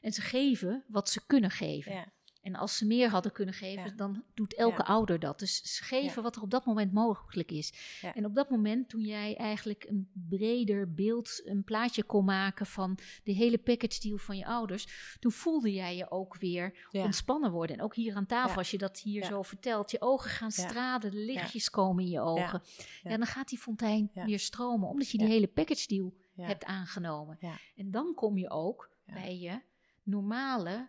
[0.00, 2.12] En ze geven wat ze kunnen geven.
[2.42, 3.96] En als ze meer hadden kunnen geven, Ja.
[3.96, 4.88] dan doet elke Ja.
[4.88, 5.38] ouder dat.
[5.38, 6.22] Dus ze geven Ja.
[6.22, 7.72] wat er op dat moment mogelijk is.
[8.14, 12.98] En op dat moment, toen jij eigenlijk een breder beeld, een plaatje kon maken van
[13.24, 17.76] de hele package deal van je ouders, toen voelde jij je ook weer ontspannen worden.
[17.76, 21.10] En ook hier aan tafel, als je dat hier zo vertelt, je ogen gaan stralen,
[21.10, 22.62] de lichtjes komen in je ogen.
[23.02, 23.16] Ja.
[23.16, 27.38] Dan gaat die fontein weer stromen, omdat je die hele package deal hebt aangenomen.
[27.76, 29.60] En dan kom je ook bij je
[30.02, 30.88] normale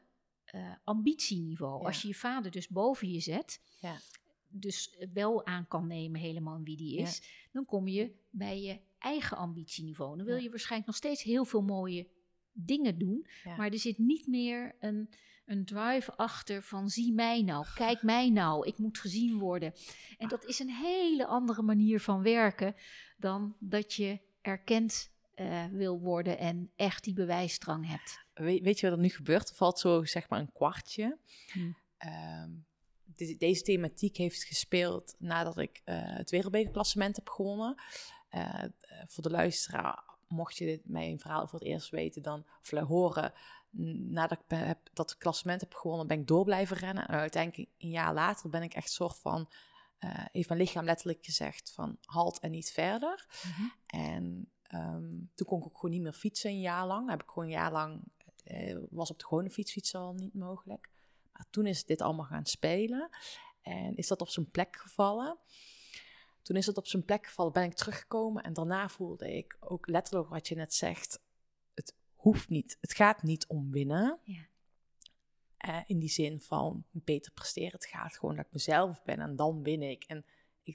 [0.52, 1.80] eh, ambitieniveau.
[1.82, 1.88] Ja.
[1.88, 3.96] Als je je vader dus boven je zet, Ja.
[4.48, 7.02] dus wel aan kan nemen helemaal wie die Ja.
[7.02, 7.22] is,
[7.52, 10.18] dan kom je bij je eigen ambitieniveau.
[10.18, 12.08] Dan wil je waarschijnlijk nog steeds heel veel mooie
[12.54, 13.28] dingen doen,
[13.58, 15.10] maar er zit niet meer een,
[15.46, 19.74] een drive achter van zie mij nou, kijk mij nou, ik moet gezien worden.
[20.18, 22.76] En dat is een hele andere manier van werken
[23.18, 28.26] dan dat je erkend eh, wil worden en echt die bewijsdrang hebt.
[28.34, 29.50] Weet, weet je wat er nu gebeurt?
[29.50, 31.18] Er valt zo zeg maar een kwartje.
[31.52, 31.72] Hm.
[31.98, 32.50] Ehm,
[33.16, 37.82] de- deze thematiek heeft gespeeld nadat ik eh, het wereldbekerklassement heb gewonnen.
[38.30, 38.64] Eh,
[39.08, 43.34] voor de luisteraar, mocht je dit, mijn verhaal voor het eerst weten dan, of horen,
[44.10, 47.08] nadat ik heb, dat klassement heb gewonnen, ben ik door blijven rennen.
[47.08, 49.50] En uiteindelijk een jaar later ben ik echt soort van,
[50.32, 53.26] heeft mijn lichaam letterlijk gezegd van halt en niet verder.
[53.86, 57.10] En ehm, toen kon ik ook gewoon niet meer fietsen een jaar lang.
[57.10, 58.02] Heb ik gewoon een jaar lang,
[58.44, 60.90] eh, was op de gewone fiets fietsen al niet mogelijk.
[61.32, 63.10] Maar toen is dit allemaal gaan spelen.
[63.62, 65.38] En is dat op zijn plek gevallen.
[66.42, 68.44] Toen is het op zijn plek gevallen, ben ik teruggekomen.
[68.44, 71.22] En daarna voelde ik ook letterlijk wat je net zegt.
[71.74, 72.78] Het hoeft niet.
[72.82, 74.20] Het gaat niet om winnen.
[74.24, 74.48] Ja.
[75.58, 77.72] Eh, in die zin van beter presteren.
[77.72, 80.04] Het gaat gewoon dat ik mezelf ben en dan win ik.
[80.04, 80.26] En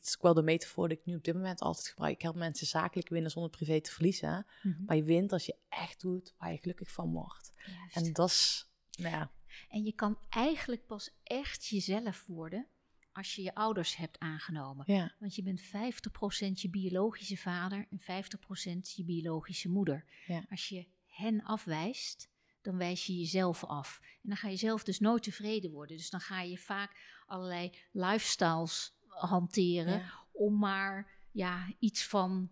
[0.02, 2.14] is ook wel de metafoor die ik nu op dit moment altijd gebruik.
[2.14, 4.46] Ik help mensen zakelijk winnen zonder privé te verliezen.
[4.62, 4.84] Mhm.
[4.84, 7.52] Maar je wint als je echt doet waar je gelukkig van wordt.
[7.66, 7.96] Juist.
[7.96, 9.30] En dat is, nou ja,
[9.68, 12.68] En je kan eigenlijk pas echt jezelf worden
[13.12, 14.84] als je je ouders hebt aangenomen.
[14.92, 20.04] ja, Want je bent 50% je biologische vader en 50% je biologische moeder.
[20.26, 20.44] Ja.
[20.50, 22.28] Als je hen afwijst,
[22.62, 24.00] dan wijs je jezelf af.
[24.02, 25.96] En dan ga je zelf dus nooit tevreden worden.
[25.96, 32.48] Dus dan ga je vaak allerlei lifestyles hanteren ja, om maar ja, iets van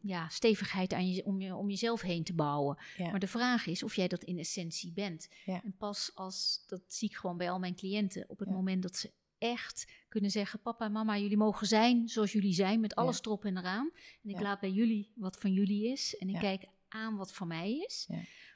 [0.00, 2.78] ja, stevigheid aan je, om, je, om jezelf heen te bouwen.
[2.96, 5.28] ja, Maar de vraag is of jij dat in essentie bent.
[5.44, 5.62] Ja.
[5.64, 8.54] En pas als, dat zie ik gewoon bij al mijn cliënten, op het Ja.
[8.54, 12.80] moment dat ze echt kunnen zeggen: Papa en mama, jullie mogen zijn zoals jullie zijn,
[12.80, 13.90] met alles erop en eraan.
[14.22, 17.48] En ik laat bij jullie wat van jullie is en ik kijk aan wat van
[17.48, 18.08] mij is.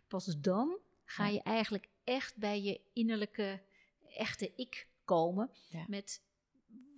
[0.08, 3.62] Pas dan ga je eigenlijk echt bij je innerlijke,
[4.16, 5.50] echte ik komen
[5.86, 6.22] met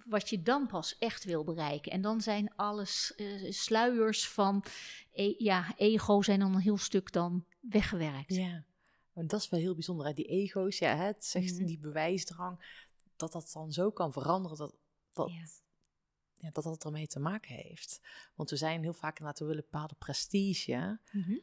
[0.06, 1.92] wat je dan pas echt wil bereiken.
[1.92, 4.64] En dan zijn alles eh, sluiers van
[5.12, 8.34] e- ja, ego zijn dan een heel stuk dan weggewerkt.
[8.34, 8.64] ja.
[9.12, 10.06] Want dat is wel heel bijzonder.
[10.06, 10.12] Hè?
[10.12, 11.64] Die ego's, ja, het zegt Mhm.
[11.66, 12.80] die bewijsdrang,
[13.16, 14.74] dat dat dan zo kan veranderen dat
[15.12, 15.46] dat, Ja.
[16.36, 18.00] ja, dat, dat ermee te maken heeft.
[18.34, 20.98] Want we zijn heel vaak inderdaad, we willen bepaalde prestige.
[21.12, 21.36] Mhm.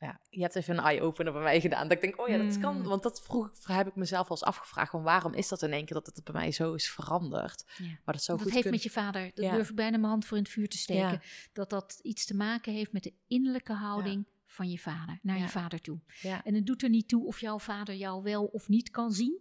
[0.00, 1.82] Ja, je hebt even een eye-opener bij mij gedaan.
[1.82, 2.76] Dat ik denk, oh ja, dat kan.
[2.76, 2.82] Mm.
[2.82, 4.90] Want dat vroeg, heb ik mezelf wel eens afgevraagd.
[4.90, 7.64] Van waarom is dat in één keer dat het bij mij zo is veranderd?
[7.76, 7.84] Ja.
[8.04, 8.70] Maar dat zou dat goed heeft kunnen.
[8.70, 9.52] met je vader, dat Ja.
[9.52, 11.20] durf ik bijna mijn hand voor in het vuur te steken, Ja.
[11.52, 15.48] dat dat iets te maken heeft met de innerlijke houding van je vader, naar je
[15.48, 16.00] vader toe.
[16.44, 19.40] En het doet er niet toe of jouw vader jou wel of niet kan zien.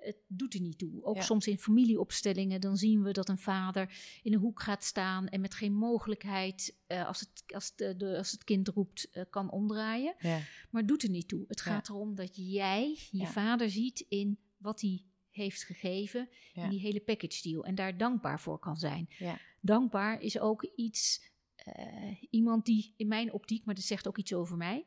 [0.00, 1.04] Het doet er niet toe.
[1.04, 1.22] Ook Ja.
[1.22, 5.40] soms in familieopstellingen, dan zien we dat een vader in een hoek gaat staan en
[5.40, 9.50] met geen mogelijkheid, eh, als, het, als, de, de- als het kind roept, eh, kan
[9.50, 10.14] omdraaien.
[10.18, 10.38] ja,
[10.70, 11.44] Maar het doet er niet toe.
[11.48, 11.70] Het Ja.
[11.72, 17.00] gaat erom dat jij je vader ziet in wat hij heeft gegeven, in die hele
[17.00, 17.64] package deal.
[17.64, 19.06] En daar dankbaar voor kan zijn.
[19.18, 24.18] ja, Dankbaar is ook iets, eh, iemand die in mijn optiek, maar dat zegt ook
[24.18, 24.86] iets over mij,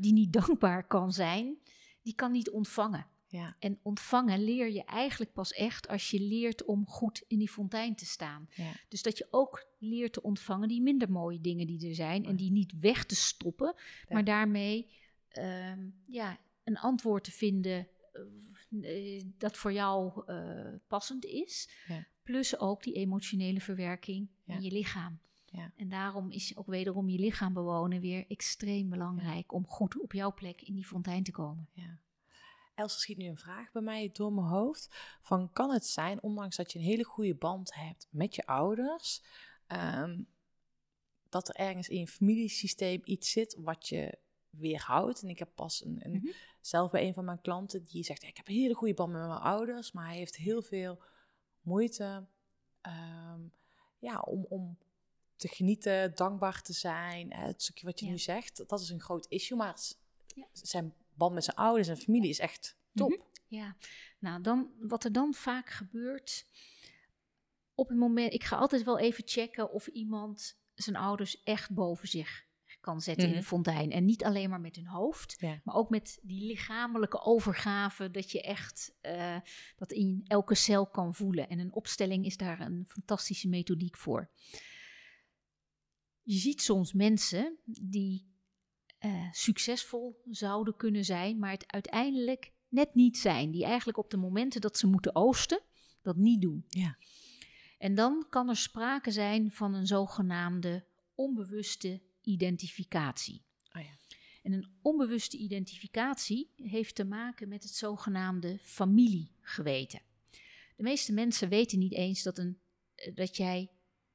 [0.00, 1.58] die niet dankbaar kan zijn,
[2.02, 3.06] die kan niet ontvangen.
[3.32, 7.48] Ja, En ontvangen leer je eigenlijk pas echt als je leert om goed in die
[7.50, 8.48] fontein te staan.
[8.54, 12.24] ja, Dus dat je ook leert te ontvangen die minder mooie dingen die er zijn.
[12.24, 14.14] En die niet weg te stoppen, Ja.
[14.14, 14.90] maar daarmee
[15.28, 17.88] ehm, ja, een antwoord te vinden
[18.82, 21.68] eh, eh, dat voor jou eh, passend is.
[21.88, 22.06] Ja.
[22.22, 25.20] Plus ook die emotionele verwerking in je lichaam.
[25.46, 25.72] Ja.
[25.76, 30.34] En daarom is ook wederom je lichaam bewonen weer extreem belangrijk om goed op jouw
[30.34, 31.68] plek in die fontein te komen.
[31.72, 31.98] ja.
[32.74, 34.88] Els, schiet nu een vraag bij mij door mijn hoofd.
[35.22, 39.22] Van, kan het zijn, ondanks dat je een hele goede band hebt met je ouders,
[39.66, 40.20] ehm,
[41.28, 44.18] dat er ergens in je familiesysteem iets zit wat je
[44.50, 45.22] weerhoudt?
[45.22, 46.26] En ik heb pas een, een, Mhm.
[46.60, 49.26] zelf bij een van mijn klanten die zegt, ik heb een hele goede band met
[49.26, 51.02] mijn ouders, maar hij heeft heel veel
[51.60, 52.26] moeite
[52.80, 53.40] ehm,
[53.98, 54.78] ja, om, om
[55.36, 57.32] te genieten, dankbaar te zijn.
[57.32, 58.10] Hè, het stukje wat je Ja.
[58.10, 59.76] nu zegt, dat is een groot issue, maar
[60.34, 60.46] Ja.
[60.52, 63.08] zijn band met zijn ouders en familie is echt top.
[63.10, 63.20] Mhm.
[63.46, 63.76] Ja,
[64.18, 66.46] nou dan, wat er dan vaak gebeurt,
[67.74, 72.08] op het moment, ik ga altijd wel even checken of iemand zijn ouders echt boven
[72.08, 72.44] zich
[72.80, 73.38] kan zetten in Mhm.
[73.40, 73.90] de fontein.
[73.90, 75.60] En niet alleen maar met hun hoofd, Ja.
[75.64, 79.36] maar ook met die lichamelijke overgave, dat je echt eh,
[79.76, 81.48] dat in elke cel kan voelen.
[81.48, 84.30] En een opstelling is daar een fantastische methodiek voor.
[86.22, 88.31] Je ziet soms mensen die
[89.02, 93.50] eh, succesvol zouden kunnen zijn, maar het uiteindelijk net niet zijn.
[93.50, 95.60] Die eigenlijk op de momenten dat ze moeten oosten,
[96.02, 96.64] dat niet doen.
[96.68, 96.96] Ja.
[97.78, 100.84] En dan kan er sprake zijn van een zogenaamde
[101.14, 103.42] onbewuste identificatie.
[103.72, 103.98] Oh ja.
[104.42, 110.02] En een onbewuste identificatie heeft te maken met het zogenaamde familiegeweten.
[110.76, 112.60] De meeste mensen weten niet eens dat, een,
[112.94, 113.70] eh, dat jij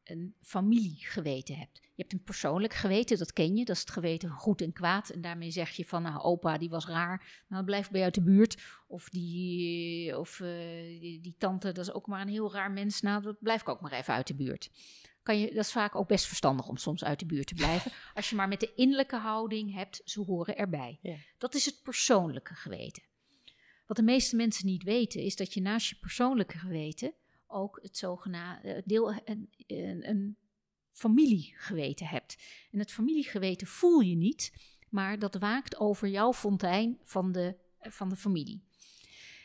[0.10, 1.80] een familiegeweten hebt.
[1.82, 3.66] Je hebt een persoonlijk geweten, dat ken je.
[3.66, 5.10] Dat is het geweten goed en kwaad.
[5.10, 7.44] En daarmee zeg je van, nou, opa, die was raar.
[7.48, 8.64] Nou, blijf bij jou uit de buurt.
[8.88, 10.50] Of, die, of eh,
[11.00, 13.02] die, die tante, dat is ook maar een heel raar mens.
[13.02, 14.70] Nou, dat blijf ik ook maar even uit de buurt.
[15.24, 17.92] kan je, dat is vaak ook best verstandig om soms uit de buurt te blijven.
[18.14, 21.00] Als je maar met de innerlijke houding hebt, ze horen erbij.
[21.02, 21.16] Ja.
[21.38, 23.04] Dat is het persoonlijke geweten.
[23.86, 27.14] Wat de meeste mensen niet weten, is dat je naast je persoonlijke geweten
[27.48, 30.38] ook het zogenaamde deel een, een, een
[30.92, 32.38] familiegeweten hebt.
[32.72, 34.54] En het familiegeweten voel je niet,
[34.90, 38.64] maar dat waakt over jouw fontein van de, van de familie.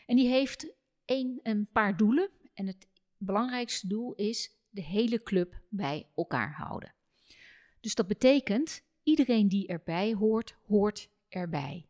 [0.07, 0.72] En die heeft
[1.05, 2.30] een, een paar doelen.
[2.55, 6.94] En het belangrijkste doel is de hele club bij elkaar houden.
[7.80, 11.86] Dus dat betekent, iedereen die erbij hoort, hoort erbij.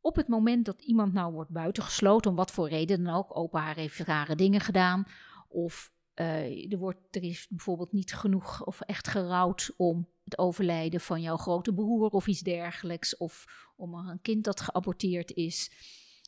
[0.00, 3.60] Op het moment dat iemand nou wordt buitengesloten, om wat voor reden dan ook, opa
[3.60, 5.06] haar heeft rare dingen gedaan,
[5.48, 11.00] of eh, er, wordt, er is bijvoorbeeld niet genoeg of echt gerouwd om het overlijden
[11.00, 13.46] van jouw grote broer of iets dergelijks, of
[13.76, 15.70] om een kind dat geaborteerd is,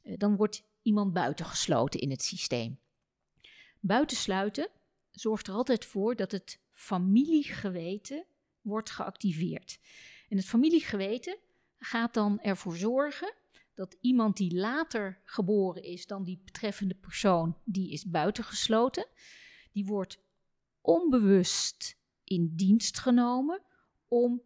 [0.02, 2.78] eh, dan wordt iemand buitengesloten in het systeem.
[3.80, 4.68] Buitensluiten
[5.10, 8.24] zorgt er altijd voor dat het familiegeweten
[8.60, 9.78] wordt geactiveerd.
[10.28, 11.36] En het familiegeweten
[11.78, 13.34] gaat dan ervoor zorgen
[13.74, 19.06] dat iemand die later geboren is dan die betreffende persoon, die is buitengesloten,
[19.72, 20.18] die wordt
[20.80, 23.62] onbewust in dienst genomen
[24.08, 24.42] om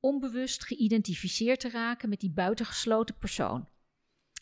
[0.00, 3.68] onbewust geïdentificeerd te raken met die buitengesloten persoon.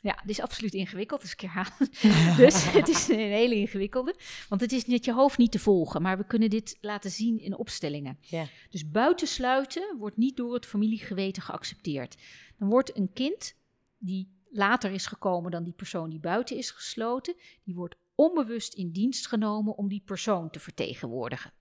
[0.01, 1.77] Ja, het is absoluut ingewikkeld, dus ik herhaal.
[2.37, 4.15] dus het is een hele ingewikkelde,
[4.49, 7.39] want het is met je hoofd niet te volgen, maar we kunnen dit laten zien
[7.39, 8.19] in opstellingen.
[8.21, 8.47] Ja.
[8.71, 12.17] Dus buitensluiten wordt niet door het familiegeweten geaccepteerd.
[12.59, 13.56] Dan wordt een kind
[13.99, 17.35] die later is gekomen dan die persoon die buiten is gesloten,
[17.65, 21.53] die wordt onbewust in dienst genomen om die persoon te vertegenwoordigen.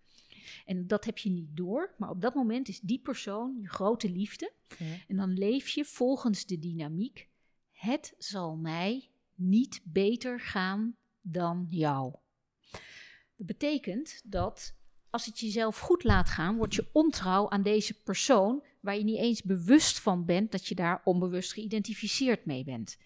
[0.66, 4.10] En dat heb je niet door, maar op dat moment is die persoon je grote
[4.10, 4.52] liefde.
[5.08, 7.30] En dan leef je volgens de dynamiek:
[7.72, 12.16] het zal mij niet beter gaan dan jou.
[13.36, 14.76] Dat betekent dat
[15.10, 19.20] als het jezelf goed laat gaan, word je ontrouw aan deze persoon waar je niet
[19.20, 22.98] eens bewust van bent dat je daar onbewust geïdentificeerd mee bent.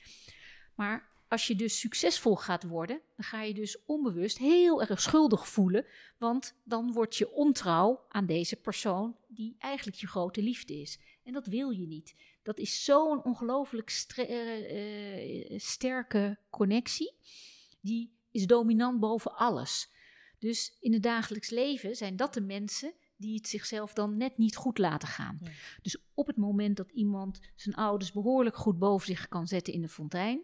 [0.75, 5.47] Maar als je dus succesvol gaat worden, dan ga je dus onbewust heel erg schuldig
[5.47, 5.85] voelen,
[6.17, 10.99] want dan word je ontrouw aan deze persoon die eigenlijk je grote liefde is.
[11.23, 12.15] En dat wil je niet.
[12.43, 17.13] Dat is zo'n ongelooflijk stre- eh, eh, sterke connectie.
[17.81, 19.89] Die is dominant boven alles.
[20.39, 24.55] Dus in het dagelijks leven zijn dat de mensen die het zichzelf dan net niet
[24.55, 25.37] goed laten gaan.
[25.41, 25.51] Ja.
[25.81, 29.81] Dus op het moment dat iemand zijn ouders behoorlijk goed boven zich kan zetten in
[29.81, 30.43] de fontein.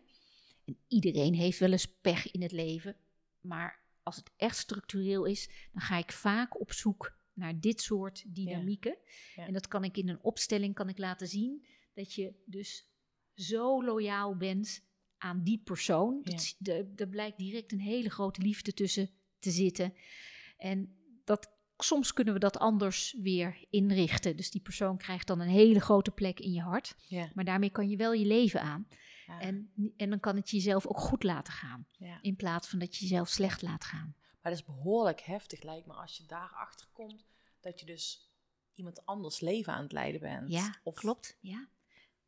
[0.66, 2.96] En iedereen heeft wel eens pech in het leven.
[3.42, 8.24] Maar als het echt structureel is, dan ga ik vaak op zoek naar dit soort
[8.36, 8.98] dynamieken.
[9.36, 9.46] Ja.
[9.46, 11.66] En dat kan ik in een opstelling kan ik laten zien.
[11.94, 12.88] Dat je dus
[13.34, 14.84] zo loyaal bent
[15.18, 16.22] aan die persoon.
[16.24, 16.38] Ja.
[16.58, 19.10] Dat, er blijkt direct een hele grote liefde tussen
[19.40, 19.94] te zitten.
[20.58, 24.38] En dat, soms kunnen we dat anders weer inrichten.
[24.38, 26.96] Dus die persoon krijgt dan een hele grote plek in je hart.
[27.08, 27.30] Ja.
[27.34, 28.88] Maar daarmee kan je wel je leven aan.
[29.28, 29.40] Ja.
[29.40, 31.88] En, en dan kan het jezelf ook goed laten gaan.
[31.98, 32.18] Ja.
[32.22, 34.16] In plaats van dat je jezelf slecht laat gaan.
[34.42, 37.26] Maar dat is behoorlijk heftig, lijkt me, als je daarachter komt
[37.62, 38.30] dat je dus
[38.74, 40.52] iemand anders leven aan het leiden bent.
[40.52, 41.38] Ja, Of- klopt.
[41.42, 41.68] Ja.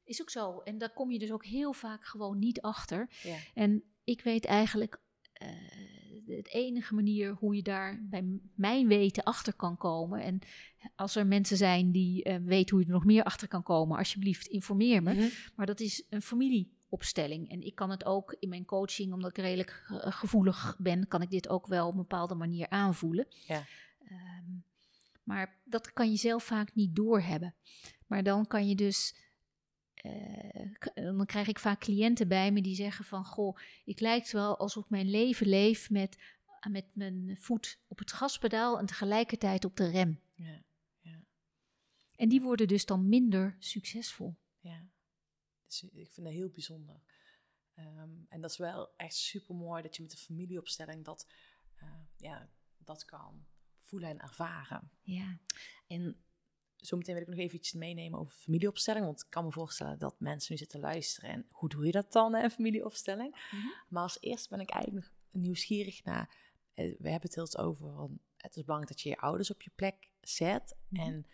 [0.03, 0.59] Is ook zo.
[0.59, 3.09] En daar kom je dus ook heel vaak gewoon niet achter.
[3.53, 5.01] En ik weet eigenlijk,
[5.39, 5.47] eh
[6.25, 10.21] de enige manier hoe je daar bij mijn weten achter kan komen.
[10.21, 10.39] En
[10.95, 13.97] als er mensen zijn die eh, weten hoe je er nog meer achter kan komen,
[13.97, 15.13] alsjeblieft informeer me.
[15.13, 15.27] Mhm.
[15.55, 17.49] Maar dat is een familieopstelling.
[17.49, 21.21] En ik kan het ook in mijn coaching, omdat ik redelijk ge- gevoelig ben, kan
[21.21, 23.27] ik dit ook wel op een bepaalde manier aanvoelen.
[23.47, 23.63] Ja.
[24.07, 24.45] Ehm,
[25.23, 27.55] maar dat kan je zelf vaak niet doorhebben.
[28.07, 29.15] Maar dan kan je dus.
[30.77, 33.25] K- dan krijg ik vaak cliënten bij me die zeggen van...
[33.25, 36.17] Goh, ik lijkt wel alsof ik mijn leven leef met,
[36.69, 38.79] met mijn voet op het gaspedaal...
[38.79, 40.19] en tegelijkertijd op de rem.
[40.33, 40.65] Ja.
[42.15, 44.35] En die worden dus dan minder succesvol.
[44.59, 44.87] Ja,
[45.65, 47.01] dus ik vind dat heel bijzonder.
[47.73, 51.27] Ehm, en dat is wel echt super mooi dat je met de familieopstelling dat,
[51.75, 53.45] eh, ja, dat kan
[53.81, 54.91] voelen en ervaren.
[55.01, 55.39] Ja,
[55.87, 56.23] En
[56.78, 59.05] zometeen wil ik nog even iets meenemen over familieopstelling.
[59.05, 61.30] Want ik kan me voorstellen dat mensen nu zitten luisteren.
[61.30, 63.47] En hoe doe je dat dan, hè, familieopstelling?
[63.51, 63.67] Mhm.
[63.89, 66.36] Maar als eerst ben ik eigenlijk nog nieuwsgierig naar...
[66.73, 69.61] eh, we hebben het heel over, van, het is belangrijk dat je je ouders op
[69.61, 70.75] je plek zet.
[70.88, 71.01] Mhm.
[71.01, 71.25] En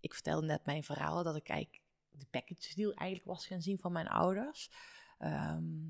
[0.00, 3.78] ik vertelde net mijn verhaal dat ik eigenlijk de package deal eigenlijk was gaan zien
[3.78, 4.70] van mijn ouders.
[5.18, 5.86] Ehm,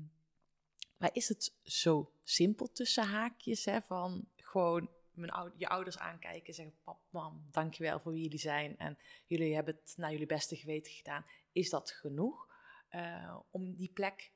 [0.97, 4.89] maar is het zo simpel tussen haakjes, hè, van gewoon
[5.19, 8.97] mijn ou- je ouders aankijken en zeggen, pap, mam, dankjewel voor wie jullie zijn en
[9.25, 11.25] jullie hebben het naar jullie beste geweten gedaan.
[11.51, 12.47] Is dat genoeg
[12.87, 14.31] eh, om die plek,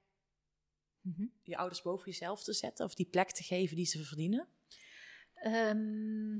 [1.01, 1.25] Mhm.
[1.41, 4.47] je ouders boven jezelf te zetten of die plek te geven die ze verdienen?
[5.33, 6.39] Ehm,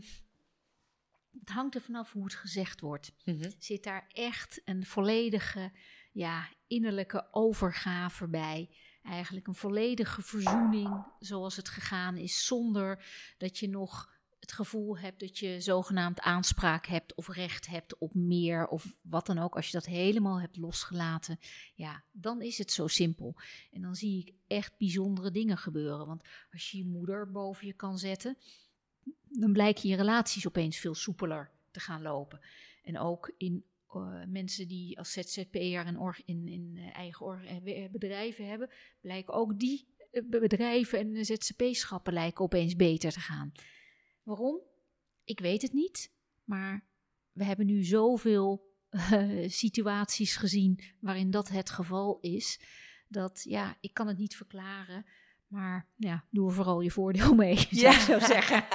[1.40, 3.14] het hangt er vanaf hoe het gezegd wordt.
[3.26, 3.52] Mhm.
[3.60, 5.72] Zit daar echt een volledige
[6.12, 8.76] ja, innerlijke overgave bij?
[9.04, 13.06] Eigenlijk een volledige verzoening zoals het gegaan is, zonder
[13.38, 18.14] dat je nog het gevoel hebt dat je zogenaamd aanspraak hebt of recht hebt op
[18.14, 19.56] meer of wat dan ook.
[19.56, 21.40] Als je dat helemaal hebt losgelaten,
[21.76, 23.36] ja, dan is het zo simpel.
[23.72, 26.08] En dan zie ik echt bijzondere dingen gebeuren.
[26.08, 28.38] Want als je je moeder boven je kan zetten,
[29.30, 32.40] dan blijken je relaties opeens veel soepeler te gaan lopen.
[32.84, 37.90] En ook in eh, mensen die als ZZP'er en org- in, in eh, eigen eh,
[37.92, 38.70] bedrijven hebben,
[39.02, 43.52] blijken ook die be- bedrijven en ZZP-schappen lijken opeens beter te gaan.
[44.24, 44.62] Waarom?
[45.24, 46.12] Ik weet het niet,
[46.44, 46.88] maar
[47.32, 52.60] we hebben nu zoveel eh, situaties gezien waarin dat het geval is,
[53.08, 55.06] dat ja, ik kan het niet verklaren,
[55.52, 58.66] maar ja, doe er vooral je voordeel mee, zou ik zo zeggen.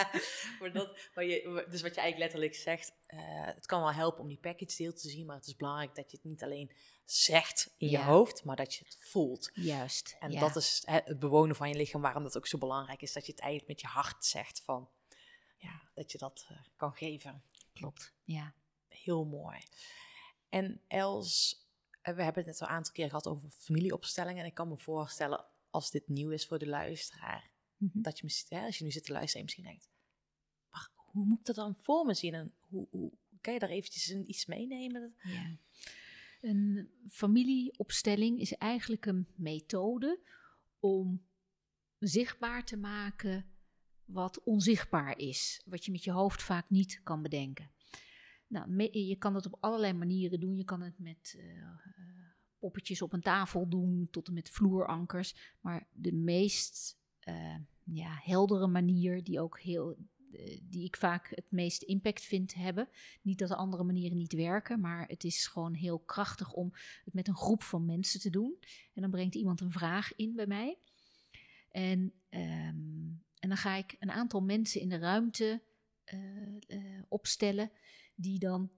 [0.60, 4.20] maar dat, maar je, dus wat je eigenlijk letterlijk zegt, eh, het kan wel helpen
[4.20, 6.72] om die package deal te zien, maar het is belangrijk dat je het niet alleen
[7.04, 8.04] zegt in je Ja.
[8.04, 9.50] hoofd, maar dat je het voelt.
[9.54, 10.16] Juist.
[10.20, 10.40] En ja.
[10.40, 13.26] dat is hè, het bewonen van je lichaam, waarom dat ook zo belangrijk is, dat
[13.26, 14.88] je het eigenlijk met je hart zegt van,
[15.56, 17.42] ja, dat je dat eh, kan geven.
[17.72, 18.12] klopt.
[18.24, 18.54] Ja.
[18.88, 19.58] Heel mooi.
[20.48, 21.60] En Els,
[22.02, 24.40] eh, we hebben het net al een aantal keer gehad over familieopstellingen.
[24.40, 28.00] En ik kan me voorstellen, als dit nieuw is voor de luisteraar, Mhm.
[28.02, 29.90] dat je misschien, hè, als je nu zit te luisteren, en misschien denkt,
[30.70, 32.34] maar hoe moet ik dat dan voor me zien?
[32.34, 35.14] En hoe, hoe kan je daar eventjes een- iets meenemen?
[35.22, 35.56] Ja.
[36.40, 40.20] Een familieopstelling is eigenlijk een methode
[40.78, 41.26] om
[41.98, 43.46] zichtbaar te maken
[44.04, 47.70] wat onzichtbaar is, wat je met je hoofd vaak niet kan bedenken.
[48.46, 50.56] Nou, je kan het op allerlei manieren doen.
[50.56, 51.76] Je kan het met eh, eh,
[52.62, 55.56] poppetjes op een tafel doen, tot en met vloerankers.
[55.60, 59.96] Maar de meest eh, ja, heldere manier, die ook heel,
[60.32, 62.88] eh, die ik vaak het meeste impact vind hebben,
[63.22, 66.70] niet dat de andere manieren niet werken, maar het is gewoon heel krachtig om
[67.04, 68.58] het met een groep van mensen te doen.
[68.94, 70.78] En dan brengt iemand een vraag in bij mij.
[71.70, 75.62] En, ehm, en dan ga ik een aantal mensen in de ruimte
[76.04, 77.70] eh, opstellen,
[78.14, 78.70] die dan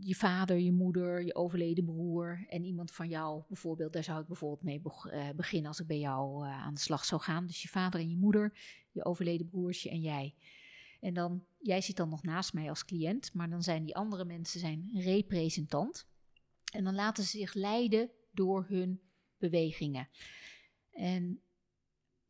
[0.00, 4.26] je vader, je moeder, je overleden broer en iemand van jou bijvoorbeeld, daar zou ik
[4.26, 7.46] bijvoorbeeld mee beg- eh, beginnen als ik bij jou eh, aan de slag zou gaan.
[7.46, 8.58] Dus je vader en je moeder,
[8.92, 10.34] je overleden broertje en jij.
[11.00, 14.24] En dan, jij zit dan nog naast mij als cliënt, maar dan zijn die andere
[14.24, 16.06] mensen zijn representant.
[16.72, 19.00] En dan laten ze zich leiden door hun
[19.38, 20.08] bewegingen.
[20.92, 21.40] En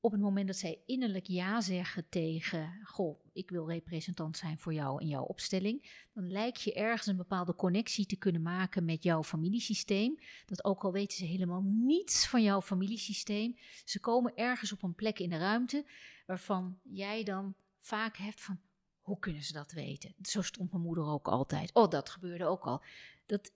[0.09, 4.75] op het moment dat zij innerlijk ja zeggen tegen, goh, ik wil representant zijn voor
[4.75, 9.03] jou in jouw opstelling, dan lijkt je ergens een bepaalde connectie te kunnen maken met
[9.03, 10.19] jouw familiesysteem.
[10.47, 14.95] Dat ook al weten ze helemaal niets van jouw familiesysteem, ze komen ergens op een
[14.95, 15.87] plek in de ruimte
[16.27, 18.61] waarvan jij dan vaak hebt van,
[19.01, 20.15] hoe kunnen ze dat weten?
[20.23, 21.75] Zo stond mijn moeder ook altijd.
[21.75, 22.83] Oh, dat gebeurde ook al.
[23.27, 23.53] Dat,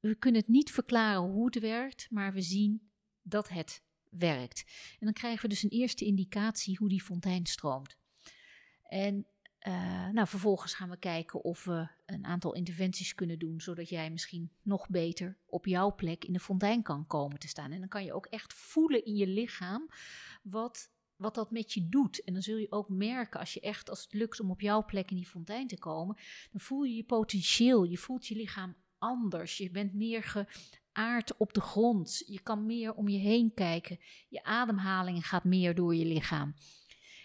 [0.00, 2.90] we kunnen het niet verklaren hoe het werkt, maar we zien
[3.22, 4.64] dat het werkt.
[4.90, 7.96] En dan krijgen we dus een eerste indicatie hoe die fontein stroomt.
[8.82, 9.26] En
[9.60, 14.10] eh, nou, vervolgens gaan we kijken of we een aantal interventies kunnen doen, zodat jij
[14.10, 17.72] misschien nog beter op jouw plek in de fontein kan komen te staan.
[17.72, 19.90] En dan kan je ook echt voelen in je lichaam
[20.42, 22.24] wat, wat dat met je doet.
[22.24, 24.84] En dan zul je ook merken, als je echt, als het lukt om op jouw
[24.84, 26.16] plek in die fontein te komen,
[26.50, 29.56] dan voel je je potentieel, je voelt je lichaam anders.
[29.56, 30.48] Je bent meer
[30.92, 32.22] geaard op de grond.
[32.26, 33.98] Je kan meer om je heen kijken.
[34.28, 36.54] Je ademhaling gaat meer door je lichaam.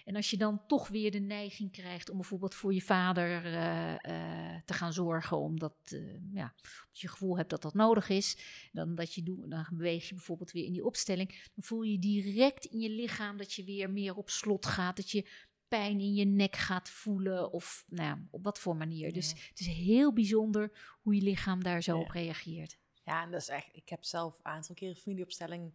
[0.05, 3.93] En als je dan toch weer de neiging krijgt om bijvoorbeeld voor je vader eh,
[3.93, 5.99] eh, te gaan zorgen, omdat eh,
[6.33, 6.53] ja,
[6.85, 8.37] omdat je gevoel hebt dat dat nodig is,
[8.71, 12.65] dan, dat je dan beweeg je bijvoorbeeld weer in die opstelling, dan voel je direct
[12.65, 15.29] in je lichaam dat je weer meer op slot gaat, dat je
[15.67, 19.13] pijn in je nek gaat voelen of nou ja, op wat voor manier.
[19.13, 22.01] Dus het is heel bijzonder hoe je lichaam daar zo Ja.
[22.01, 22.77] op reageert.
[23.05, 25.73] Ja, en dat is echt, ik heb zelf een aantal keer familieopstelling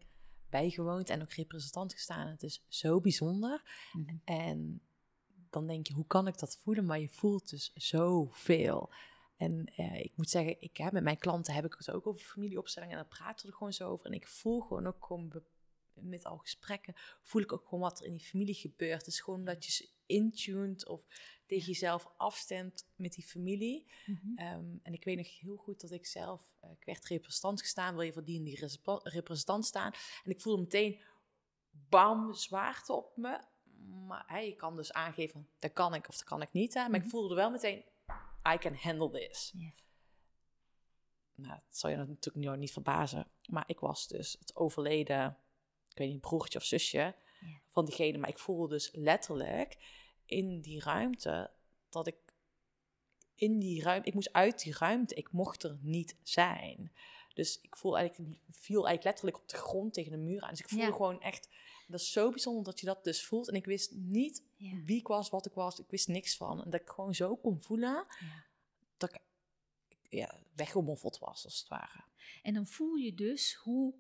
[0.48, 2.26] bijgewoond en ook representant gestaan.
[2.26, 3.62] Het is zo bijzonder.
[3.92, 4.16] Mhm.
[4.24, 4.80] En
[5.50, 6.84] dan denk je, hoe kan ik dat voelen?
[6.84, 8.90] Maar je voelt dus zoveel.
[9.36, 12.20] En eh, ik moet zeggen, ik, hè, met mijn klanten heb ik het ook over
[12.20, 12.96] familieopstellingen.
[12.96, 14.06] En daar praten we er gewoon zo over.
[14.06, 15.32] En ik voel gewoon ook gewoon
[16.02, 18.98] met al gesprekken, voel ik ook gewoon wat er in die familie gebeurt.
[18.98, 21.06] Het is gewoon dat je ze intuned of
[21.46, 23.92] tegen jezelf afstemt met die familie.
[24.06, 24.18] Mhm.
[24.36, 27.94] Ehm, en ik weet nog heel goed dat ik zelf, eh, ik werd representant gestaan,
[27.94, 28.68] wil je voor die
[29.02, 29.92] representant staan.
[30.24, 31.00] En ik voelde meteen,
[31.70, 33.48] bam, zwaarte op me.
[34.06, 36.74] Maar je kan dus aangeven, dat kan ik of dat kan ik niet.
[36.74, 36.80] Hè?
[36.80, 37.02] Maar Mhm.
[37.02, 37.84] ik voelde wel meteen,
[38.54, 39.52] I can handle this.
[39.56, 39.72] Ja.
[41.34, 43.30] Nou, dat zal je natuurlijk niet verbazen.
[43.48, 45.38] Maar ik was dus het overleden,
[45.90, 46.98] ik weet niet, broertje of zusje
[47.40, 47.60] Ja.
[47.70, 48.18] van diegene.
[48.18, 49.76] Maar ik voelde dus letterlijk
[50.24, 51.50] in die ruimte
[51.88, 52.16] dat ik
[53.34, 56.92] in die ruimte, ik moest uit die ruimte, ik mocht er niet zijn.
[57.34, 60.50] Dus ik voel eigenlijk, viel eigenlijk letterlijk op de grond tegen de muur aan.
[60.50, 60.92] Dus ik voelde Ja.
[60.92, 61.48] gewoon echt,
[61.88, 63.48] dat is zo bijzonder dat je dat dus voelt.
[63.48, 64.82] En ik wist niet Ja.
[64.84, 66.64] wie ik was, wat ik was, ik wist niks van.
[66.64, 68.44] En dat ik gewoon zo kon voelen, Ja.
[68.96, 69.20] dat ik
[70.08, 72.04] ja, weggemoffeld was, als het ware.
[72.42, 73.94] En dan voel je dus hoe.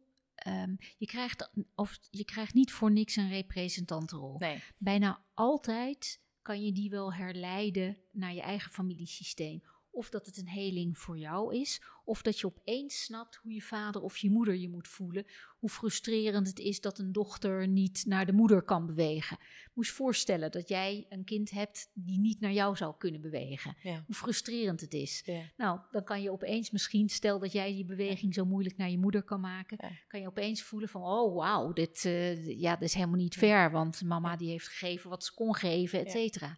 [0.44, 4.38] Ehm, je, krijgt, of, je krijgt niet voor niks een representantenrol.
[4.38, 4.62] Nee.
[4.78, 9.62] Bijna altijd kan je die wel herleiden naar je eigen familiesysteem.
[9.92, 13.62] Of dat het een heling voor jou is, of dat je opeens snapt hoe je
[13.62, 15.24] vader of je moeder je moet voelen.
[15.58, 19.38] Hoe frustrerend het is dat een dochter niet naar de moeder kan bewegen.
[19.74, 23.76] Moest voorstellen dat jij een kind hebt die niet naar jou zou kunnen bewegen.
[23.82, 24.02] Ja.
[24.06, 25.22] Hoe frustrerend het is.
[25.24, 25.42] Ja.
[25.56, 28.98] Nou, dan kan je opeens misschien, stel dat jij die beweging zo moeilijk naar je
[28.98, 29.90] moeder kan maken, Ja.
[30.08, 33.70] kan je opeens voelen van, oh wauw, dit, eh, ja, dit is helemaal niet fair,
[33.70, 36.56] want mama die heeft gegeven wat ze kon geven, et cetera.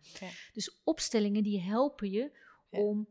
[0.52, 3.08] Dus opstellingen die helpen je om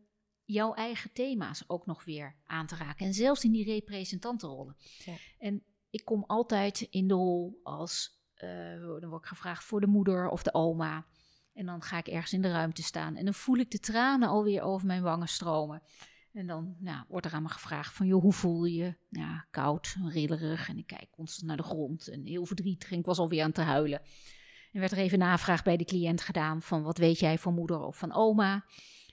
[0.51, 3.05] jouw eigen thema's ook nog weer aan te raken.
[3.05, 4.75] En zelfs in die representantenrollen.
[5.05, 5.13] Ja.
[5.39, 9.87] En ik kom altijd in de rol als, eh, dan word ik gevraagd voor de
[9.87, 11.05] moeder of de oma.
[11.53, 13.15] En dan ga ik ergens in de ruimte staan.
[13.15, 15.81] En dan voel ik de tranen alweer over mijn wangen stromen.
[16.33, 18.95] En dan nou, wordt er aan me gevraagd van, joh, hoe voel je?
[19.09, 20.69] Ja, koud, rillerig.
[20.69, 22.07] En ik kijk constant naar de grond.
[22.07, 22.91] En heel verdrietig.
[22.91, 24.01] En ik was alweer aan het te huilen.
[24.71, 27.79] En werd er even navraag bij de cliënt gedaan van, wat weet jij van moeder
[27.79, 28.65] of van oma?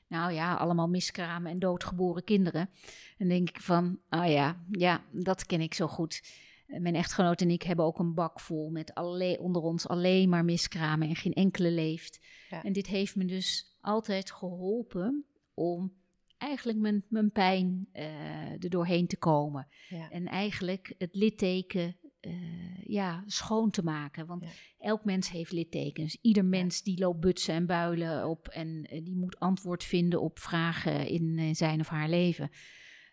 [0.09, 2.71] Nou ja, allemaal miskramen en doodgeboren kinderen.
[3.19, 6.23] En denk ik van, ah ja, ja, dat ken ik zo goed.
[6.67, 10.29] Eh, Mijn echtgenoot en ik hebben ook een bak vol met alle, onder ons alleen
[10.29, 12.21] maar miskramen en geen enkele leeft.
[12.51, 12.63] Ja.
[12.63, 15.93] En dit heeft me dus altijd geholpen om
[16.39, 19.69] eigenlijk mijn, mijn pijn eh er doorheen te komen.
[19.89, 20.11] Ja.
[20.11, 21.97] En eigenlijk het litteken
[22.29, 24.27] eh, ja, schoon te maken.
[24.27, 24.51] Want Ja.
[24.79, 26.19] elk mens heeft littekens.
[26.21, 30.39] Ieder mens die loopt butsen en builen op en eh, die moet antwoord vinden op
[30.39, 32.51] vragen in eh, zijn of haar leven.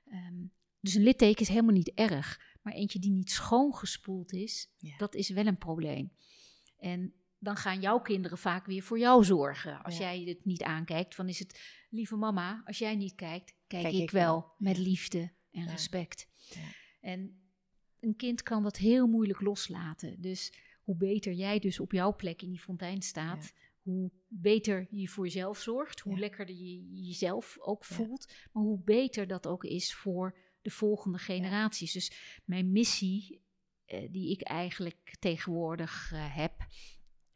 [0.06, 0.44] Ehm,
[0.80, 2.54] dus een litteken is helemaal niet erg.
[2.62, 4.98] Maar eentje die niet schoongespoeld is, Ja.
[4.98, 6.12] dat is wel een probleem.
[6.78, 9.84] En dan gaan jouw kinderen vaak weer voor jou zorgen.
[9.84, 10.02] Als Ja.
[10.14, 11.60] jij het niet aankijkt, dan is het,
[11.90, 16.28] lieve mama, als jij niet kijkt, kijk, Kijk ik, ik wel met liefde en respect.
[16.54, 16.62] Ja.
[17.02, 17.45] En
[18.06, 20.22] een kind kan dat heel moeilijk loslaten.
[20.22, 20.54] Dus
[20.84, 25.24] hoe beter jij dus op jouw plek in die fontein staat, hoe beter je voor
[25.26, 26.20] jezelf zorgt, hoe Ja.
[26.20, 27.96] lekkerder je jezelf ook Ja.
[27.96, 31.92] voelt, maar hoe beter dat ook is voor de volgende generaties.
[31.92, 33.42] Dus mijn missie,
[33.86, 36.54] eh, die ik eigenlijk tegenwoordig eh, heb,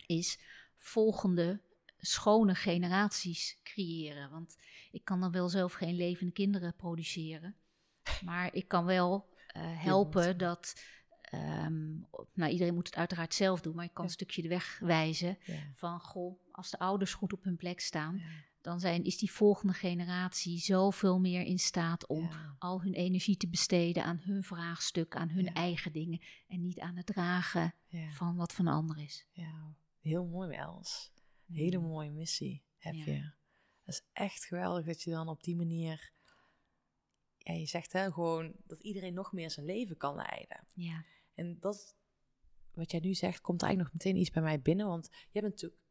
[0.06, 0.40] is
[0.76, 1.62] volgende
[1.98, 4.30] schone generaties creëren.
[4.32, 4.58] Want
[4.92, 7.56] ik kan dan wel zelf geen levende kinderen produceren,
[8.26, 10.40] maar ik kan wel helpen moet.
[10.40, 10.82] dat.
[11.22, 11.98] ehm,
[12.34, 15.38] nou, iedereen moet het uiteraard zelf doen, maar ik kan een stukje de weg wijzen
[15.74, 18.22] van goh, als de ouders goed op hun plek staan,
[18.62, 22.56] dan zijn, is die volgende generatie zoveel meer in staat om Ja.
[22.60, 25.54] al hun energie te besteden aan hun vraagstuk, aan hun Ja.
[25.54, 28.12] eigen dingen en niet aan het dragen Ja.
[28.12, 29.26] van wat van een ander is.
[29.32, 31.12] Ja, heel mooi, Els.
[31.52, 31.84] Hele Mm.
[31.84, 33.22] mooie missie heb je.
[33.86, 36.12] Dat is echt geweldig dat je dan op die manier...
[37.40, 40.68] Ja, je zegt hè, gewoon dat iedereen nog meer zijn leven kan leiden.
[40.74, 41.96] Ja, En dat,
[42.74, 44.88] wat jij nu zegt, komt eigenlijk nog meteen iets bij mij binnen.
[44.88, 45.82] Want je bent natuurlijk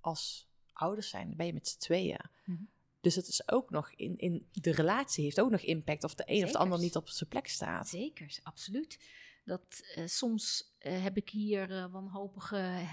[0.00, 2.30] als ouders zijn, ben je met z'n tweeën.
[2.44, 2.62] Mhm.
[3.00, 6.22] Dus het is ook nog in, in de relatie heeft ook nog impact of de
[6.26, 7.88] een of de ander niet op zijn plek staat.
[7.88, 8.98] zeker, absoluut.
[9.44, 12.88] Dat eh, soms eh, heb ik hier eh, wanhopige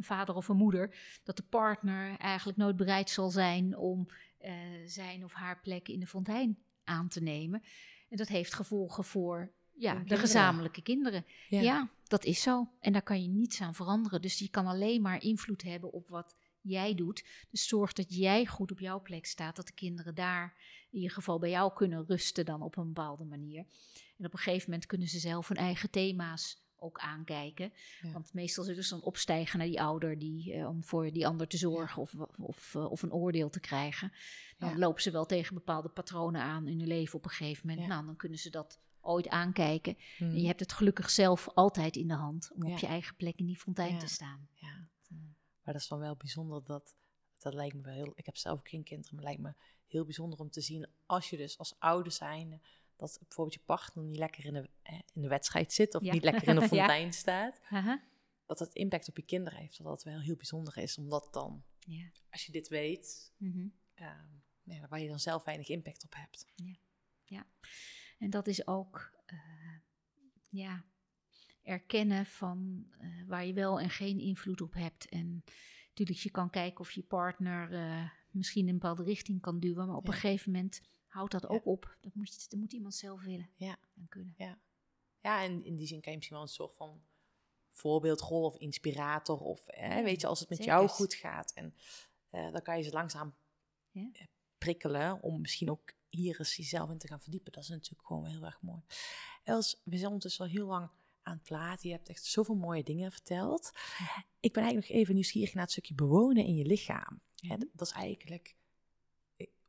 [0.00, 4.08] vader of een moeder, dat de partner eigenlijk nooit bereid zal zijn om
[4.84, 6.58] zijn of haar plek in de fontein
[6.90, 7.62] aan te nemen.
[8.08, 11.24] En dat heeft gevolgen voor ja, de gezamenlijke kinderen.
[11.48, 11.90] Ja.
[12.04, 12.68] dat is zo.
[12.80, 14.22] En daar kan je niets aan veranderen.
[14.22, 17.24] Dus je kan alleen maar invloed hebben op wat jij doet.
[17.50, 19.56] Dus zorg dat jij goed op jouw plek staat.
[19.56, 20.54] Dat de kinderen daar
[20.90, 23.66] in ieder geval bij jou kunnen rusten dan op een bepaalde manier.
[24.18, 27.72] En op een gegeven moment kunnen ze zelf hun eigen thema's ook aankijken.
[28.02, 28.12] Ja.
[28.12, 31.48] Want meestal zullen ze dan opstijgen naar die ouder die, eh, om voor die ander
[31.48, 34.12] te zorgen of, of, eh, of een oordeel te krijgen.
[34.58, 34.78] Dan Ja.
[34.78, 37.86] lopen ze wel tegen bepaalde patronen aan in hun leven op een gegeven moment.
[37.86, 37.94] Ja.
[37.94, 39.96] Nou, dan kunnen ze dat ooit aankijken.
[40.16, 40.24] Hm.
[40.24, 43.38] En je hebt het gelukkig zelf altijd in de hand om op je eigen plek
[43.38, 44.48] in die fontein te staan.
[44.54, 44.88] Ja.
[45.62, 46.94] Maar dat is dan wel bijzonder dat,
[47.38, 50.04] dat lijkt me wel heel, ik heb zelf geen kinderen, maar het lijkt me heel
[50.04, 52.62] bijzonder om te zien als je dus als ouder zijn,
[53.00, 56.12] dat bijvoorbeeld je partner niet lekker in de, hè, in de wedstrijd zit of Ja.
[56.12, 56.68] niet lekker in de Ja.
[56.68, 58.02] fontein staat, Haha.
[58.46, 59.76] dat dat impact op je kinderen heeft.
[59.78, 62.10] Dat dat wel heel bijzonder is, omdat dan, Ja.
[62.30, 63.66] als je dit weet, Mhm.
[63.94, 64.26] ehm,
[64.62, 66.46] ja, waar je dan zelf weinig impact op hebt.
[68.18, 69.38] En dat is ook eh,
[70.48, 70.84] ja,
[71.62, 75.08] erkennen van eh, waar je wel en geen invloed op hebt.
[75.08, 75.44] En
[75.88, 79.86] natuurlijk, je kan kijken of je partner eh, misschien in een bepaalde richting kan duwen.
[79.86, 80.12] Maar op Ja.
[80.12, 80.80] een gegeven moment
[81.10, 81.48] houdt dat Ja.
[81.48, 81.96] ook op.
[82.00, 83.76] Dat moet, dat moet iemand zelf willen Ja.
[83.96, 84.34] en kunnen.
[85.22, 87.02] Ja, en in die zin kan je misschien wel een soort van
[87.70, 89.38] voorbeeldrol of inspirator.
[89.40, 91.52] Of hè, weet je, als het met jou goed gaat.
[91.52, 91.74] En
[92.30, 93.34] eh, dan kan je ze langzaam
[93.90, 94.08] Ja.
[94.12, 94.26] eh,
[94.58, 97.52] prikkelen om misschien ook hier eens jezelf in te gaan verdiepen.
[97.52, 98.82] Dat is natuurlijk gewoon heel erg mooi.
[99.44, 100.90] Els, we zijn ondertussen al heel lang
[101.22, 101.88] aan het praten.
[101.88, 103.70] Je hebt echt zoveel mooie dingen verteld.
[104.40, 107.20] Ik ben eigenlijk nog even nieuwsgierig naar het stukje bewonen in je lichaam.
[107.42, 107.58] Mhm.
[107.72, 108.56] dat is eigenlijk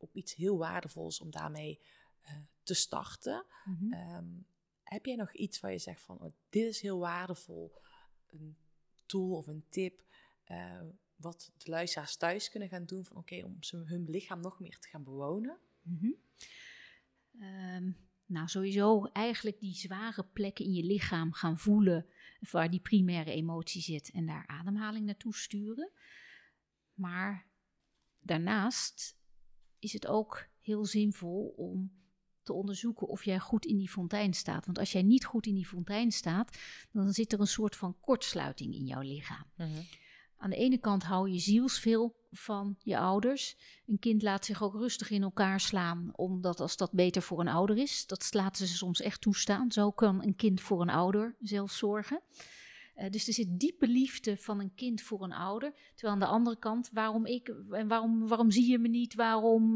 [0.02, 1.80] op iets heel waardevols om daarmee
[2.22, 3.46] eh, te starten.
[3.66, 3.94] Mhm.
[3.94, 4.28] Ehm,
[4.84, 7.82] heb jij nog iets waar je zegt van, oh, dit is heel waardevol,
[8.28, 8.58] een
[9.06, 10.04] tool of een tip,
[10.44, 10.82] eh,
[11.16, 14.80] wat de luisteraars thuis kunnen gaan doen van, oké, om ze hun lichaam nog meer
[14.80, 15.60] te gaan bewonen?
[15.82, 16.12] Mhm.
[17.40, 17.92] Ehm,
[18.26, 22.06] nou, sowieso eigenlijk die zware plekken in je lichaam gaan voelen
[22.52, 25.92] waar die primaire emotie zit en daar ademhaling naartoe sturen.
[26.94, 27.48] Maar
[28.20, 29.21] daarnaast
[29.82, 31.92] is het ook heel zinvol om
[32.44, 34.66] te onderzoeken of jij goed in die fontein staat.
[34.66, 36.58] Want als jij niet goed in die fontein staat,
[36.92, 39.46] dan zit er een soort van kortsluiting in jouw lichaam.
[40.38, 43.58] Aan de ene kant hou je zielsveel van je ouders.
[43.86, 47.48] Een kind laat zich ook rustig in elkaar slaan, omdat als dat beter voor een
[47.48, 49.72] ouder is, dat laten ze soms echt toestaan.
[49.72, 52.22] Zo kan een kind voor een ouder zelf zorgen.
[52.94, 55.74] Eh, dus er zit diepe liefde van een kind voor een ouder.
[55.96, 59.16] Terwijl aan de andere kant, waarom ik en waarom, waarom zie je me niet?
[59.16, 59.76] Waarom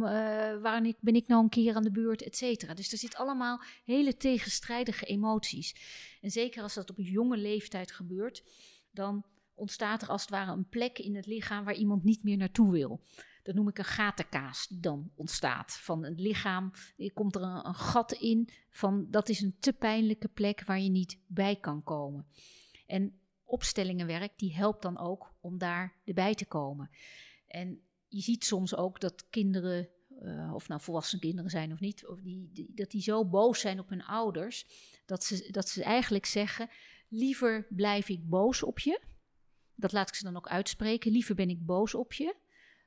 [0.62, 2.76] waarom ik, ben ik nou een keer aan de beurt, et.
[2.76, 5.76] Dus er zit allemaal hele tegenstrijdige emoties.
[6.22, 8.44] En zeker als dat op een jonge leeftijd gebeurt,
[8.92, 12.38] dan ontstaat er als het ware een plek in het lichaam waar iemand niet meer
[12.38, 13.02] naartoe wil.
[13.44, 15.74] Dat noem ik een gatenkaas die dan ontstaat.
[15.74, 19.74] Van het lichaam er komt er een, een gat in van dat is een te
[19.74, 22.26] pijnlijke plek waar je niet bij kan komen.
[22.86, 26.90] En opstellingenwerk die helpt dan ook om daar erbij te komen.
[27.48, 32.08] En je ziet soms ook dat kinderen, eh, of nou volwassen kinderen zijn of niet,
[32.08, 34.66] of die, dat die zo boos zijn op hun ouders,
[35.06, 36.70] dat ze, dat ze eigenlijk zeggen,
[37.10, 39.02] liever blijf ik boos op je,
[39.76, 42.36] dat laat ik ze dan ook uitspreken, liever ben ik boos op je,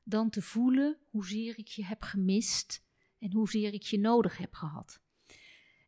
[0.03, 2.82] dan te voelen hoezeer ik je heb gemist
[3.18, 5.01] en hoezeer ik je nodig heb gehad.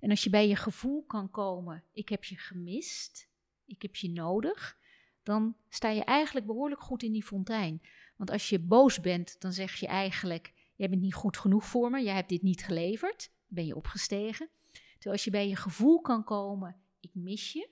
[0.00, 3.28] En als je bij je gevoel kan komen, ik heb je gemist,
[3.70, 4.78] ik heb je nodig,
[5.22, 7.82] dan sta je eigenlijk behoorlijk goed in die fontein.
[8.16, 11.90] Want als je boos bent, dan zeg je eigenlijk, jij bent niet goed genoeg voor
[11.90, 14.48] me, jij hebt dit niet geleverd, ben je opgestegen.
[14.72, 17.68] Terwijl als je bij je gevoel kan komen, ik mis je,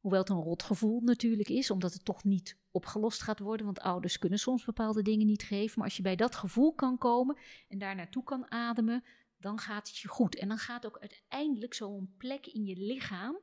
[0.00, 4.18] hoewel het een rotgevoel natuurlijk is, omdat het toch niet opgelost gaat worden, want ouders
[4.18, 5.74] kunnen soms bepaalde dingen niet geven.
[5.78, 9.04] Maar als je bij dat gevoel kan komen en daar naartoe kan ademen,
[9.38, 10.36] dan gaat het je goed.
[10.36, 13.38] En dan gaat ook uiteindelijk zo'n plek in je lichaam,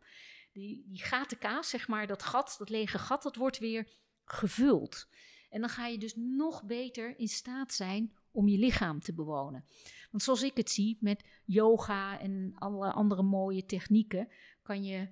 [0.60, 3.88] die, die gatenkaas, zeg maar, dat gat, dat lege gat, dat wordt weer
[4.24, 5.08] gevuld.
[5.50, 9.66] En dan ga je dus nog beter in staat zijn om je lichaam te bewonen.
[10.12, 14.28] Want zoals ik het zie, met yoga en alle andere mooie technieken,
[14.62, 15.08] kan je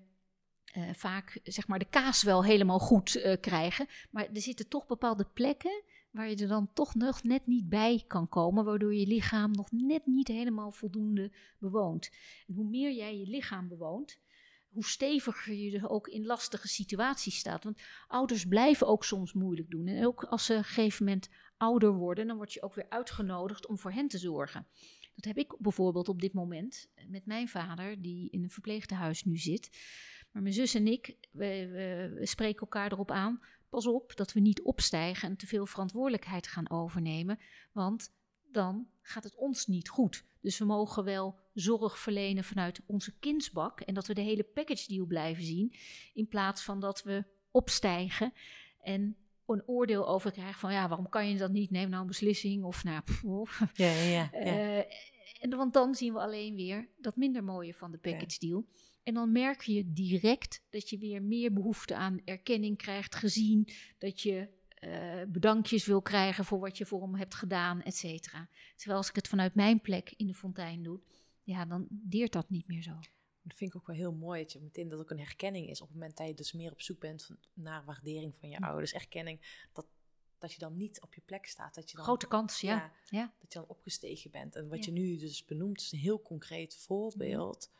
[0.65, 3.87] eh, vaak zeg maar, de kaas wel helemaal goed eh, krijgen.
[4.11, 8.03] Maar er zitten toch bepaalde plekken waar je er dan toch nog net niet bij
[8.07, 12.09] kan komen, waardoor je lichaam nog net niet helemaal voldoende bewoont.
[12.47, 14.19] En hoe meer jij je lichaam bewoont,
[14.77, 17.63] hoe steviger je er ook in lastige situaties staat.
[17.63, 19.87] Want ouders blijven ook soms moeilijk doen.
[19.87, 22.89] En ook als ze op een gegeven moment ouder worden, dan word je ook weer
[22.89, 24.67] uitgenodigd om voor hen te zorgen.
[25.15, 29.37] Dat heb ik bijvoorbeeld op dit moment met mijn vader, die in een verpleegtehuis nu
[29.37, 29.69] zit.
[30.31, 31.67] Maar mijn zus en ik, we-
[32.15, 33.41] we spreken elkaar erop aan.
[33.69, 37.39] Pas op dat we niet opstijgen en te veel verantwoordelijkheid gaan overnemen.
[37.71, 38.13] Want
[38.51, 40.25] dan gaat het ons niet goed.
[40.41, 43.81] Dus we mogen wel zorg verlenen vanuit onze kindsbak.
[43.81, 45.73] En dat we de hele package deal blijven zien.
[46.13, 48.33] In plaats van dat we opstijgen
[48.81, 51.71] en een oordeel over krijgen van ja, waarom kan je dat niet?
[51.71, 52.63] Neem nou een beslissing.
[52.63, 53.23] Of nou, pff,
[53.73, 54.31] Ja, ja, ja.
[54.31, 54.77] eh,
[55.39, 58.65] en, want dan zien we alleen weer dat minder mooie van de package deal.
[59.03, 64.21] En dan merk je direct dat je weer meer behoefte aan erkenning krijgt, gezien dat
[64.21, 68.49] je eh, bedankjes wil krijgen voor wat je voor hem hebt gedaan, et cetera.
[68.75, 70.99] Terwijl als ik het vanuit mijn plek in de fontein doe,
[71.47, 72.99] ja, dan deert dat niet meer zo.
[73.41, 75.81] Dat vind ik ook wel heel mooi, dat je meteen dat ook een herkenning is.
[75.81, 78.57] Op het moment dat je dus meer op zoek bent van, naar waardering van je
[78.59, 78.67] Ja.
[78.67, 79.87] ouders, erkenning, dat,
[80.37, 81.75] dat je dan niet op je plek staat.
[81.75, 82.75] Dat je dan, Grote kans, ja.
[82.75, 82.93] Ja.
[83.19, 83.33] ja.
[83.39, 84.55] dat je dan opgestegen bent.
[84.55, 87.71] En wat je nu dus benoemt, is een heel concreet voorbeeld.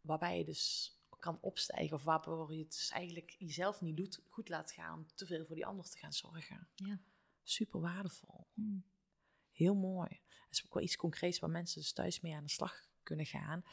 [0.00, 4.48] Waarbij je dus kan opstijgen, of waardoor je het dus eigenlijk jezelf niet doet, goed
[4.48, 6.68] laat gaan om te veel voor die ander te gaan zorgen.
[6.74, 7.00] Ja.
[7.42, 8.46] Super waardevol.
[8.54, 8.84] Mm.
[9.54, 10.08] Heel mooi.
[10.28, 13.26] Dat is ook wel iets concreets waar mensen dus thuis mee aan de slag kunnen
[13.26, 13.64] gaan.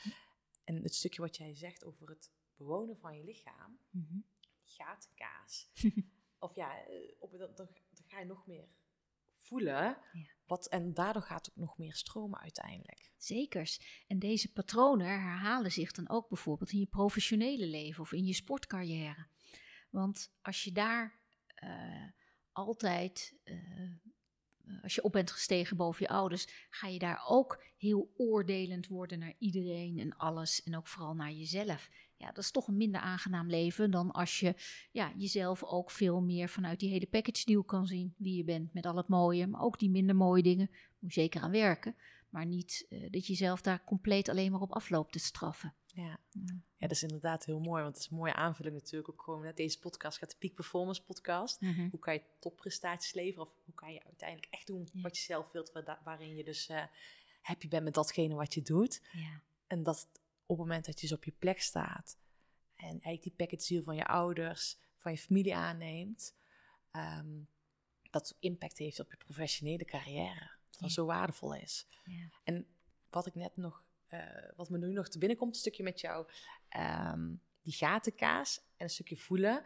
[0.63, 4.19] En het stukje wat jij zegt over het bewonen van je lichaam, Mhm.
[4.63, 5.69] gatenkaas.
[6.39, 7.67] of ja, eh, op, dan, dan,
[8.07, 8.67] ga je nog meer
[9.39, 9.73] voelen.
[9.73, 10.29] Ja.
[10.45, 13.11] Wat, en daardoor gaat het ook nog meer stromen uiteindelijk.
[13.17, 14.03] Zekers.
[14.07, 18.33] En deze patronen herhalen zich dan ook bijvoorbeeld in je professionele leven of in je
[18.33, 19.27] sportcarrière.
[19.89, 21.19] Want als je daar
[21.55, 22.07] eh,
[22.51, 23.55] altijd, eh,
[24.83, 29.19] als je op bent gestegen boven je ouders, ga je daar ook heel oordelend worden
[29.19, 30.63] naar iedereen en alles.
[30.63, 31.89] En ook vooral naar jezelf.
[32.17, 34.55] Ja, dat is toch een minder aangenaam leven dan als je
[34.91, 38.13] ja, jezelf ook veel meer vanuit die hele package deal kan zien.
[38.17, 40.69] Wie je bent met al het mooie, maar ook die minder mooie dingen.
[40.99, 41.95] Moet je zeker aan werken.
[42.29, 45.73] Maar niet eh, dat je jezelf daar compleet alleen maar op afloopt te straffen.
[45.93, 46.03] Ja.
[46.29, 46.41] Ja.
[46.77, 47.81] ja, dat is inderdaad heel mooi.
[47.83, 49.41] Want het is een mooie aanvulling natuurlijk ook gewoon.
[49.41, 51.59] Net deze podcast gaat de Peak Performance podcast.
[51.91, 53.47] Hoe kan je topprestaties leveren?
[53.47, 55.01] Of hoe kan je uiteindelijk echt doen Ja.
[55.01, 55.71] wat je zelf wilt.
[55.71, 56.83] wa- Waarin je dus eh,
[57.41, 59.01] happy bent met datgene wat je doet.
[59.11, 59.41] Ja.
[59.67, 60.07] En dat
[60.45, 62.17] op het moment dat je dus op je plek staat
[62.75, 66.35] en eigenlijk die package deal van je ouders, van je familie aanneemt,
[66.91, 67.39] ehm,
[68.09, 70.51] dat impact heeft op je professionele carrière.
[70.69, 70.87] Dat Ja.
[70.87, 71.87] zo waardevol is.
[72.03, 72.29] Ja.
[72.43, 72.67] En
[73.09, 75.99] wat ik net nog, eh, wat me nu nog te binnen komt, een stukje met
[75.99, 76.27] jou,
[76.69, 79.63] ehm, die gatenkaas en een stukje voelen,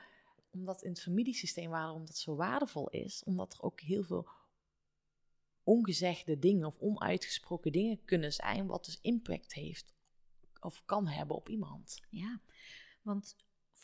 [0.50, 4.28] omdat in het familiesysteem waarom dat zo waardevol is, omdat er ook heel veel
[5.64, 9.94] ongezegde dingen of onuitgesproken dingen kunnen zijn, wat dus impact heeft
[10.60, 12.02] of kan hebben op iemand.
[12.10, 12.42] Ja,
[13.02, 13.36] want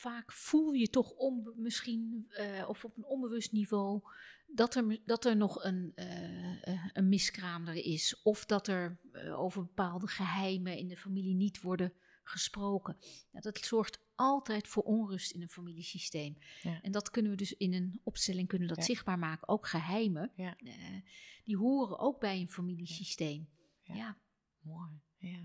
[0.02, 4.02] vaak voel je toch onbe- misschien eh, of op een onbewust niveau
[4.47, 8.22] dat er, dat er nog een, eh, eh, een miskraam er is.
[8.24, 8.99] Of dat er
[9.36, 11.93] over bepaalde geheimen in de familie niet worden
[12.24, 12.97] gesproken.
[13.32, 16.38] Dat zorgt altijd voor onrust in een familiesysteem.
[16.62, 16.82] Ja.
[16.82, 18.84] En dat kunnen we dus in een opstelling kunnen dat Ja.
[18.84, 19.47] zichtbaar maken.
[19.47, 20.56] Ook geheimen, Ja.
[20.58, 21.02] eh,
[21.43, 23.49] die horen ook bij een familiesysteem.
[23.82, 23.95] Ja.
[23.95, 24.18] ja.
[24.62, 25.39] Mooi, ja.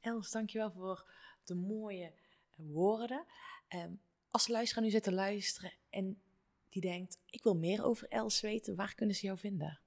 [0.00, 1.10] Els, dankjewel voor
[1.44, 2.12] de mooie
[2.56, 3.24] woorden.
[3.68, 3.92] Ehm,
[4.30, 6.20] als de luisteraar nu zit te luisteren en
[6.68, 9.80] die denkt, ik wil meer over Els weten, waar kunnen ze jou vinden?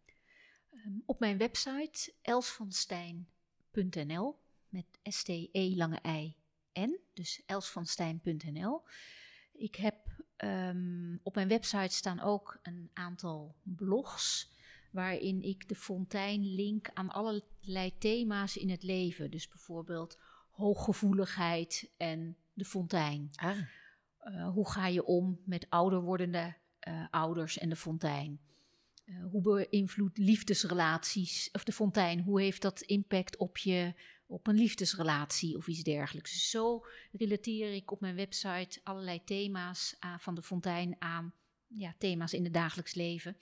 [0.71, 6.36] Ehm, op mijn website elsvanstein.nl met S-T-E lange I
[6.79, 8.84] N, dus elsvanstein.nl.
[9.53, 9.95] Ik heb
[10.36, 14.51] ehm, op mijn website staan ook een aantal blogs
[14.91, 19.32] waarin ik de fontein link aan allerlei thema's in het leven.
[19.32, 20.19] Dus bijvoorbeeld
[20.51, 23.30] hooggevoeligheid en de fontein.
[23.36, 23.58] Ah,
[24.28, 26.56] Uh, hoe ga je om met ouder wordende
[26.88, 28.39] uh, ouders en de fontein?
[29.06, 33.93] Uh, hoe beïnvloedt liefdesrelaties, of de fontein, hoe heeft dat impact op je,
[34.26, 36.32] op een liefdesrelatie of iets dergelijks?
[36.32, 41.34] Dus zo relateer ik op mijn website allerlei thema's van de fontein aan
[41.68, 43.38] ja, thema's in het dagelijks leven.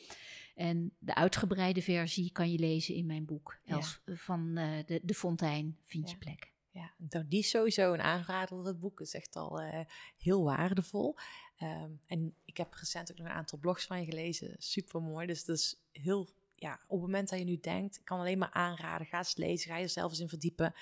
[0.55, 3.60] En de uitgebreide versie kan je lezen in mijn boek.
[3.64, 3.76] Ja.
[3.76, 4.53] Els, van
[4.86, 6.12] de, de Fontein vind Ja.
[6.14, 6.51] je plek.
[6.72, 8.63] Ja, nou, die is sowieso een aanrader.
[8.63, 9.86] Dat boek is echt al eh,
[10.17, 11.15] heel waardevol.
[11.57, 14.55] Ehm, en ik heb recent ook nog een aantal blogs van je gelezen.
[14.57, 15.28] Super mooi.
[15.28, 18.38] Dus dat is heel, ja, op het moment dat je nu denkt, ik kan alleen
[18.38, 19.07] maar aanraden.
[19.07, 20.74] Ga eens lezen, ga je er zelf eens in verdiepen.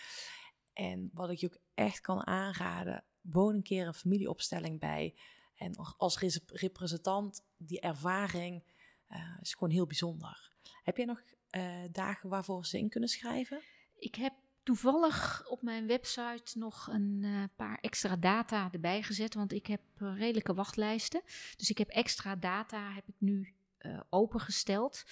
[0.74, 5.16] En wat ik je ook echt kan aanraden, woon een keer een familieopstelling bij.
[5.56, 8.64] En als res- representant, die ervaring
[9.08, 10.52] eh, is gewoon heel bijzonder.
[10.84, 13.62] Heb jij nog eh, dagen waarvoor ze in kunnen schrijven?
[13.96, 14.34] Ik heb
[14.68, 19.82] toevallig op mijn website nog een eh, paar extra data erbij gezet, want ik heb
[19.98, 21.22] eh, redelijke wachtlijsten.
[21.58, 25.04] Dus ik heb extra data heb ik nu eh, opengesteld.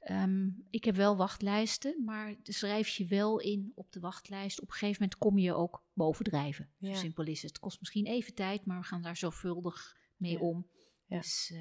[0.00, 4.60] Ehm, ik heb wel wachtlijsten, maar schrijf je wel in op de wachtlijst.
[4.60, 6.70] Op een gegeven moment kom je ook bovendrijven.
[6.78, 6.94] Ja.
[6.94, 7.50] Simpel is het.
[7.50, 10.38] Het kost misschien even tijd, maar we gaan daar zorgvuldig mee Ja.
[10.38, 10.66] om.
[11.06, 11.18] Ja.
[11.18, 11.54] Dus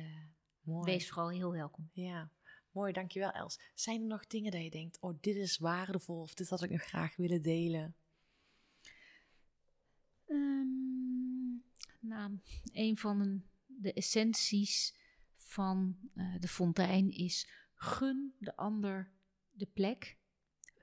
[0.61, 1.89] wees vooral heel welkom.
[1.93, 2.29] Ja,
[2.73, 3.59] mooi, dankjewel Els.
[3.73, 6.69] Zijn er nog dingen dat je denkt, oh dit is waardevol of dit had ik
[6.69, 7.95] nog graag willen delen?
[10.27, 11.53] Ehm,
[11.99, 12.39] nou,
[12.71, 14.95] een van de essenties
[15.35, 19.11] van eh, de fontein is gun de ander
[19.51, 20.17] de plek,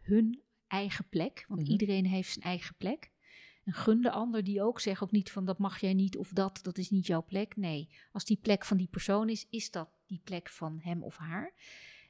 [0.01, 1.71] hun eigen plek, want Mhm.
[1.71, 3.11] iedereen heeft zijn eigen plek.
[3.65, 6.33] En gun de ander die ook zegt ook niet van dat mag jij niet of
[6.33, 7.57] dat, dat is niet jouw plek.
[7.57, 11.17] Nee, als die plek van die persoon is, is dat die plek van hem of
[11.17, 11.55] haar.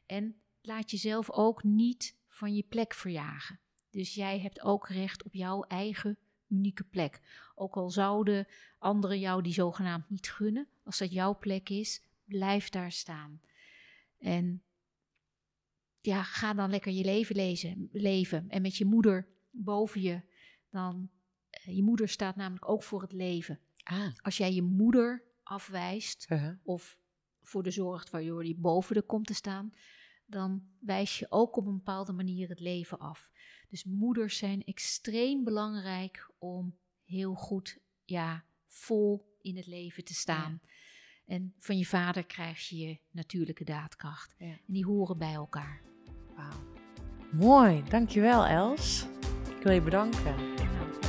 [0.07, 3.61] En laat jezelf ook niet van je plek verjagen.
[3.91, 6.19] Dus jij hebt ook recht op jouw eigen
[6.49, 7.21] unieke plek.
[7.55, 8.47] Ook al zouden
[8.79, 13.41] anderen jou die zogenaamd niet gunnen, als dat jouw plek is, blijf daar staan.
[14.19, 14.63] En
[16.01, 18.49] ja, ga dan lekker je leven lezen, leven.
[18.49, 20.21] En met je moeder boven je,
[20.71, 21.11] dan,
[21.75, 23.59] je moeder staat namelijk ook voor het leven.
[23.83, 26.57] Ah, Als jij je moeder afwijst, uh-huh.
[26.63, 26.99] of
[27.43, 29.73] voor de zorgt waardoor die boven de komt te staan,
[30.27, 33.31] dan wijs je ook op een bepaalde manier het leven af.
[33.69, 40.61] Dus moeders zijn extreem belangrijk om heel goed, ja, vol in het leven te staan.
[41.27, 44.35] En van je vader krijg je je natuurlijke daadkracht.
[44.39, 44.47] Ja.
[44.47, 45.83] En die horen bij elkaar.
[46.37, 46.79] Wauw.
[47.33, 49.07] Mooi, dankjewel Els.
[49.57, 50.50] Ik wil je bedanken.